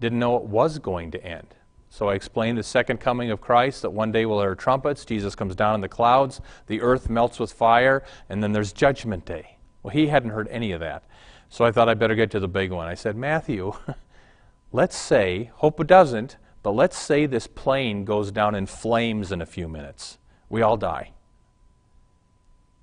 Didn't 0.00 0.18
know 0.18 0.36
it 0.36 0.44
was 0.44 0.78
going 0.78 1.10
to 1.12 1.24
end. 1.24 1.48
So 1.90 2.08
I 2.08 2.14
explained 2.14 2.56
the 2.56 2.62
second 2.62 3.00
coming 3.00 3.30
of 3.30 3.42
Christ, 3.42 3.82
that 3.82 3.90
one 3.90 4.12
day 4.12 4.24
we'll 4.24 4.40
hear 4.40 4.54
trumpets, 4.54 5.04
Jesus 5.04 5.34
comes 5.34 5.54
down 5.54 5.74
in 5.74 5.82
the 5.82 5.88
clouds, 5.88 6.40
the 6.66 6.80
earth 6.80 7.10
melts 7.10 7.38
with 7.38 7.52
fire, 7.52 8.02
and 8.30 8.42
then 8.42 8.52
there's 8.52 8.72
Judgment 8.72 9.26
Day. 9.26 9.58
Well, 9.82 9.92
he 9.92 10.06
hadn't 10.06 10.30
heard 10.30 10.48
any 10.48 10.72
of 10.72 10.80
that. 10.80 11.02
So 11.50 11.66
I 11.66 11.70
thought 11.70 11.90
I'd 11.90 11.98
better 11.98 12.14
get 12.14 12.30
to 12.30 12.40
the 12.40 12.48
big 12.48 12.72
one. 12.72 12.88
I 12.88 12.94
said, 12.94 13.14
Matthew, 13.14 13.74
let's 14.72 14.96
say, 14.96 15.50
hope 15.56 15.80
it 15.80 15.86
doesn't, 15.86 16.38
but 16.62 16.70
let's 16.70 16.96
say 16.96 17.26
this 17.26 17.46
plane 17.46 18.06
goes 18.06 18.30
down 18.30 18.54
in 18.54 18.64
flames 18.64 19.30
in 19.30 19.42
a 19.42 19.46
few 19.46 19.68
minutes. 19.68 20.16
We 20.48 20.62
all 20.62 20.78
die. 20.78 21.12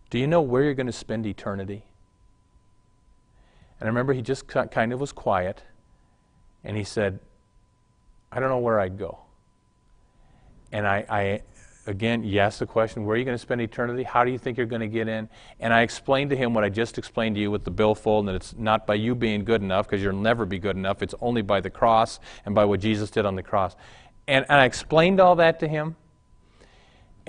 Do 0.09 0.17
you 0.17 0.27
know 0.27 0.41
where 0.41 0.63
you're 0.63 0.73
going 0.73 0.87
to 0.87 0.91
spend 0.91 1.25
eternity? 1.25 1.83
And 3.79 3.87
I 3.87 3.89
remember 3.89 4.13
he 4.13 4.21
just 4.21 4.47
kind 4.47 4.91
of 4.91 4.99
was 4.99 5.11
quiet, 5.11 5.63
and 6.63 6.75
he 6.75 6.83
said, 6.83 7.19
I 8.31 8.39
don't 8.39 8.49
know 8.49 8.59
where 8.59 8.79
I'd 8.79 8.97
go. 8.97 9.19
And 10.71 10.85
I, 10.85 11.05
I 11.09 11.41
again, 11.87 12.23
you 12.23 12.39
asked 12.39 12.59
the 12.59 12.65
question, 12.65 13.05
where 13.05 13.15
are 13.15 13.17
you 13.17 13.25
going 13.25 13.35
to 13.35 13.41
spend 13.41 13.61
eternity? 13.61 14.03
How 14.03 14.23
do 14.23 14.31
you 14.31 14.37
think 14.37 14.57
you're 14.57 14.67
going 14.67 14.81
to 14.81 14.87
get 14.87 15.07
in? 15.07 15.29
And 15.59 15.73
I 15.73 15.81
explained 15.81 16.29
to 16.31 16.35
him 16.35 16.53
what 16.53 16.63
I 16.63 16.69
just 16.69 16.97
explained 16.97 17.35
to 17.35 17.41
you 17.41 17.49
with 17.49 17.63
the 17.63 17.71
billfold, 17.71 18.27
and 18.27 18.29
that 18.29 18.35
it's 18.35 18.55
not 18.55 18.85
by 18.85 18.95
you 18.95 19.15
being 19.15 19.43
good 19.43 19.61
enough, 19.61 19.87
because 19.87 20.03
you'll 20.03 20.13
never 20.13 20.45
be 20.45 20.59
good 20.59 20.75
enough. 20.75 21.01
It's 21.01 21.15
only 21.21 21.41
by 21.41 21.61
the 21.61 21.69
cross 21.69 22.19
and 22.45 22.53
by 22.53 22.65
what 22.65 22.79
Jesus 22.79 23.09
did 23.09 23.25
on 23.25 23.35
the 23.35 23.43
cross. 23.43 23.75
And, 24.27 24.45
and 24.49 24.59
I 24.59 24.65
explained 24.65 25.19
all 25.19 25.35
that 25.37 25.59
to 25.61 25.67
him. 25.67 25.95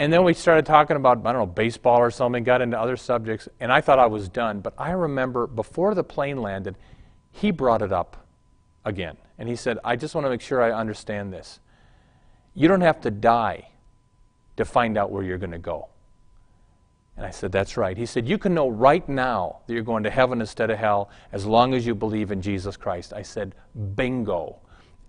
And 0.01 0.11
then 0.11 0.25
we 0.25 0.33
started 0.33 0.65
talking 0.65 0.97
about, 0.97 1.19
I 1.27 1.33
don't 1.33 1.43
know, 1.43 1.47
baseball 1.47 1.99
or 1.99 2.11
something, 2.11 2.43
got 2.43 2.63
into 2.63 2.81
other 2.81 2.97
subjects, 2.97 3.51
and 3.61 3.71
I 3.71 3.83
thought 3.83 3.99
I 3.99 4.07
was 4.07 4.31
done. 4.31 4.61
But 4.61 4.73
I 4.79 4.93
remember 4.93 5.47
before 5.47 5.95
the 5.95 6.03
plane 6.03 6.41
landed, 6.41 6.77
he 7.33 7.51
brought 7.51 7.83
it 7.83 7.93
up 7.93 8.27
again. 8.83 9.19
And 9.37 9.47
he 9.47 9.57
said, 9.57 9.79
I 9.85 9.97
just 9.97 10.15
want 10.15 10.25
to 10.25 10.31
make 10.31 10.41
sure 10.41 10.63
I 10.63 10.73
understand 10.73 11.35
this. 11.35 11.61
You 12.55 12.67
don't 12.67 12.81
have 12.81 13.03
to 13.03 13.11
die 13.11 13.69
to 14.57 14.65
find 14.65 14.97
out 14.97 15.13
where 15.13 15.23
you're 15.23 15.37
going 15.37 15.51
to 15.51 15.59
go. 15.59 15.89
And 17.19 17.27
I 17.27 17.31
said, 17.31 17.53
That's 17.53 17.77
right. 17.77 17.95
He 17.95 18.07
said, 18.07 18.27
You 18.27 18.39
can 18.39 18.55
know 18.55 18.71
right 18.71 19.07
now 19.07 19.59
that 19.67 19.75
you're 19.75 19.83
going 19.83 20.05
to 20.05 20.11
heaven 20.11 20.41
instead 20.41 20.71
of 20.71 20.79
hell 20.79 21.11
as 21.31 21.45
long 21.45 21.75
as 21.75 21.85
you 21.85 21.95
believe 21.95 22.31
in 22.31 22.41
Jesus 22.41 22.75
Christ. 22.75 23.13
I 23.13 23.21
said, 23.21 23.55
Bingo. 23.97 24.61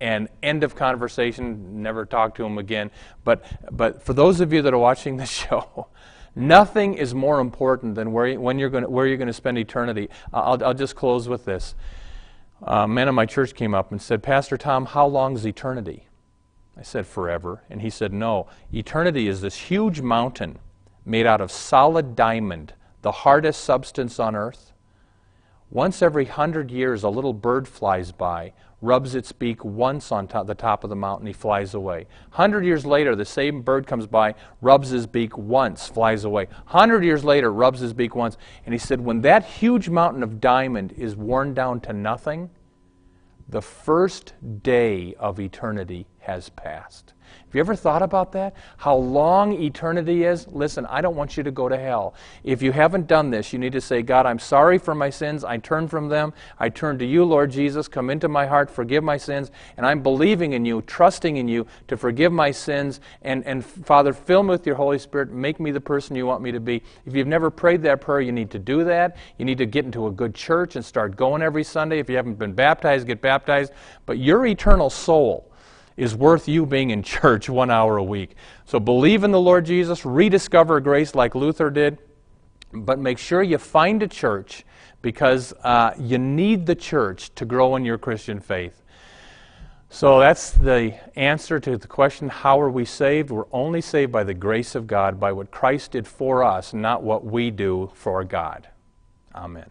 And 0.01 0.29
end 0.41 0.63
of 0.63 0.75
conversation, 0.75 1.83
never 1.83 2.07
talk 2.07 2.33
to 2.35 2.43
him 2.43 2.57
again. 2.57 2.89
But, 3.23 3.45
but 3.71 4.01
for 4.01 4.13
those 4.13 4.39
of 4.41 4.51
you 4.51 4.63
that 4.63 4.73
are 4.73 4.79
watching 4.79 5.17
the 5.17 5.25
show, 5.27 5.87
nothing 6.35 6.95
is 6.95 7.13
more 7.13 7.39
important 7.39 7.93
than 7.93 8.11
where, 8.11 8.39
when 8.39 8.57
you're 8.57 8.71
going 8.71 8.83
to, 8.83 8.89
where 8.89 9.05
you're 9.05 9.17
going 9.17 9.27
to 9.27 9.33
spend 9.33 9.59
eternity. 9.59 10.09
I'll, 10.33 10.61
I'll 10.63 10.73
just 10.73 10.95
close 10.95 11.29
with 11.29 11.45
this. 11.45 11.75
A 12.63 12.87
man 12.87 13.07
in 13.07 13.15
my 13.15 13.27
church 13.27 13.53
came 13.53 13.75
up 13.75 13.91
and 13.91 14.01
said, 14.01 14.23
Pastor 14.23 14.57
Tom, 14.57 14.87
how 14.87 15.05
long 15.05 15.35
is 15.35 15.45
eternity? 15.45 16.07
I 16.75 16.81
said, 16.81 17.05
Forever. 17.05 17.61
And 17.69 17.81
he 17.81 17.91
said, 17.91 18.11
No. 18.11 18.47
Eternity 18.73 19.27
is 19.27 19.41
this 19.41 19.55
huge 19.55 20.01
mountain 20.01 20.57
made 21.05 21.27
out 21.27 21.41
of 21.41 21.51
solid 21.51 22.15
diamond, 22.15 22.73
the 23.03 23.11
hardest 23.11 23.63
substance 23.63 24.19
on 24.19 24.35
earth. 24.35 24.71
Once 25.69 26.01
every 26.01 26.25
hundred 26.25 26.69
years, 26.69 27.03
a 27.03 27.09
little 27.09 27.33
bird 27.33 27.67
flies 27.67 28.11
by, 28.11 28.51
rubs 28.82 29.13
its 29.13 29.32
beak 29.32 29.63
once 29.63 30.12
on 30.12 30.28
top, 30.28 30.48
the 30.48 30.56
top 30.56 30.84
of 30.84 30.89
the 30.89 30.96
mountain, 30.96 31.28
he 31.28 31.34
flies 31.34 31.74
away. 31.74 32.08
Hundred 32.32 32.65
years 32.65 32.86
later, 32.86 33.15
the 33.15 33.26
same 33.26 33.62
bird 33.62 33.86
comes 33.86 34.08
by, 34.08 34.34
rubs 34.60 34.89
his 34.89 35.06
beak 35.06 35.38
once, 35.38 35.88
flies 35.88 36.24
away. 36.24 36.48
Hundred 36.65 37.04
years 37.04 37.24
later, 37.24 37.52
rubs 37.52 37.80
his 37.80 37.94
beak 37.94 38.15
once. 38.15 38.38
And 38.65 38.74
he 38.74 38.80
said, 38.80 39.02
When 39.02 39.22
that 39.22 39.46
huge 39.46 39.89
mountain 39.89 40.24
of 40.24 40.41
diamond 40.41 40.94
is 40.94 41.15
worn 41.15 41.54
down 41.54 41.80
to 41.82 41.94
nothing, 41.94 42.50
the 43.48 43.62
first 43.62 44.34
day 44.63 45.13
of 45.20 45.39
eternity 45.39 46.08
has 46.20 46.50
passed. 46.50 47.13
Have 47.51 47.55
you 47.57 47.59
ever 47.59 47.75
thought 47.75 48.01
about 48.01 48.31
that? 48.31 48.55
How 48.77 48.95
long 48.95 49.51
eternity 49.51 50.23
is? 50.23 50.47
Listen, 50.47 50.85
I 50.85 51.01
don't 51.01 51.17
want 51.17 51.35
you 51.35 51.43
to 51.43 51.51
go 51.51 51.67
to 51.67 51.77
hell. 51.77 52.13
If 52.45 52.61
you 52.61 52.71
haven't 52.71 53.07
done 53.07 53.29
this, 53.29 53.51
you 53.51 53.59
need 53.59 53.73
to 53.73 53.81
say, 53.81 54.03
God, 54.03 54.25
I'm 54.25 54.39
sorry 54.39 54.77
for 54.77 54.95
my 54.95 55.09
sins. 55.09 55.43
I 55.43 55.57
turn 55.57 55.89
from 55.89 56.07
them. 56.07 56.31
I 56.59 56.69
turn 56.69 56.97
to 56.99 57.05
you, 57.05 57.25
Lord 57.25 57.51
Jesus. 57.51 57.89
Come 57.89 58.09
into 58.09 58.29
my 58.29 58.45
heart, 58.45 58.71
forgive 58.71 59.03
my 59.03 59.17
sins. 59.17 59.51
And 59.75 59.85
I'm 59.85 60.01
believing 60.01 60.53
in 60.53 60.63
you, 60.63 60.81
trusting 60.83 61.35
in 61.35 61.49
you 61.49 61.67
to 61.89 61.97
forgive 61.97 62.31
my 62.31 62.51
sins. 62.51 63.01
And, 63.21 63.45
and 63.45 63.65
Father, 63.65 64.13
fill 64.13 64.43
me 64.43 64.51
with 64.51 64.65
your 64.65 64.77
Holy 64.77 64.97
Spirit. 64.97 65.33
Make 65.33 65.59
me 65.59 65.71
the 65.71 65.81
person 65.81 66.15
you 66.15 66.25
want 66.25 66.41
me 66.41 66.53
to 66.53 66.61
be. 66.61 66.81
If 67.05 67.13
you've 67.13 67.27
never 67.27 67.49
prayed 67.51 67.81
that 67.81 67.99
prayer, 67.99 68.21
you 68.21 68.31
need 68.31 68.51
to 68.51 68.59
do 68.59 68.85
that. 68.85 69.17
You 69.37 69.43
need 69.43 69.57
to 69.57 69.65
get 69.65 69.83
into 69.83 70.07
a 70.07 70.11
good 70.11 70.33
church 70.33 70.77
and 70.77 70.85
start 70.85 71.17
going 71.17 71.41
every 71.41 71.65
Sunday. 71.65 71.99
If 71.99 72.09
you 72.09 72.15
haven't 72.15 72.39
been 72.39 72.53
baptized, 72.53 73.07
get 73.07 73.19
baptized. 73.19 73.73
But 74.05 74.19
your 74.19 74.45
eternal 74.45 74.89
soul, 74.89 75.50
is 76.01 76.15
worth 76.15 76.47
you 76.47 76.65
being 76.65 76.89
in 76.89 77.03
church 77.03 77.47
one 77.47 77.69
hour 77.69 77.97
a 77.97 78.03
week. 78.03 78.35
So 78.65 78.79
believe 78.79 79.23
in 79.23 79.29
the 79.29 79.39
Lord 79.39 79.65
Jesus, 79.65 80.03
rediscover 80.03 80.79
grace 80.79 81.13
like 81.13 81.35
Luther 81.35 81.69
did, 81.69 81.99
but 82.73 82.97
make 82.97 83.19
sure 83.19 83.43
you 83.43 83.59
find 83.59 84.01
a 84.01 84.07
church 84.07 84.65
because 85.03 85.53
uh, 85.63 85.93
you 85.99 86.17
need 86.17 86.65
the 86.65 86.73
church 86.73 87.33
to 87.35 87.45
grow 87.45 87.75
in 87.75 87.85
your 87.85 87.99
Christian 87.99 88.39
faith. 88.39 88.81
So 89.89 90.19
that's 90.19 90.51
the 90.51 90.95
answer 91.15 91.59
to 91.59 91.77
the 91.77 91.87
question 91.87 92.29
how 92.29 92.59
are 92.59 92.69
we 92.71 92.85
saved? 92.85 93.29
We're 93.29 93.45
only 93.51 93.81
saved 93.81 94.11
by 94.11 94.23
the 94.23 94.33
grace 94.33 94.73
of 94.73 94.87
God, 94.87 95.19
by 95.19 95.31
what 95.33 95.51
Christ 95.51 95.91
did 95.91 96.07
for 96.07 96.43
us, 96.43 96.73
not 96.73 97.03
what 97.03 97.25
we 97.25 97.51
do 97.51 97.91
for 97.93 98.23
God. 98.23 98.67
Amen. 99.35 99.69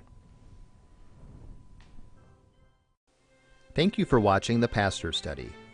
Thank 3.75 3.99
you 3.99 4.05
for 4.05 4.21
watching 4.21 4.61
the 4.61 4.69
Pastor 4.69 5.11
Study. 5.11 5.51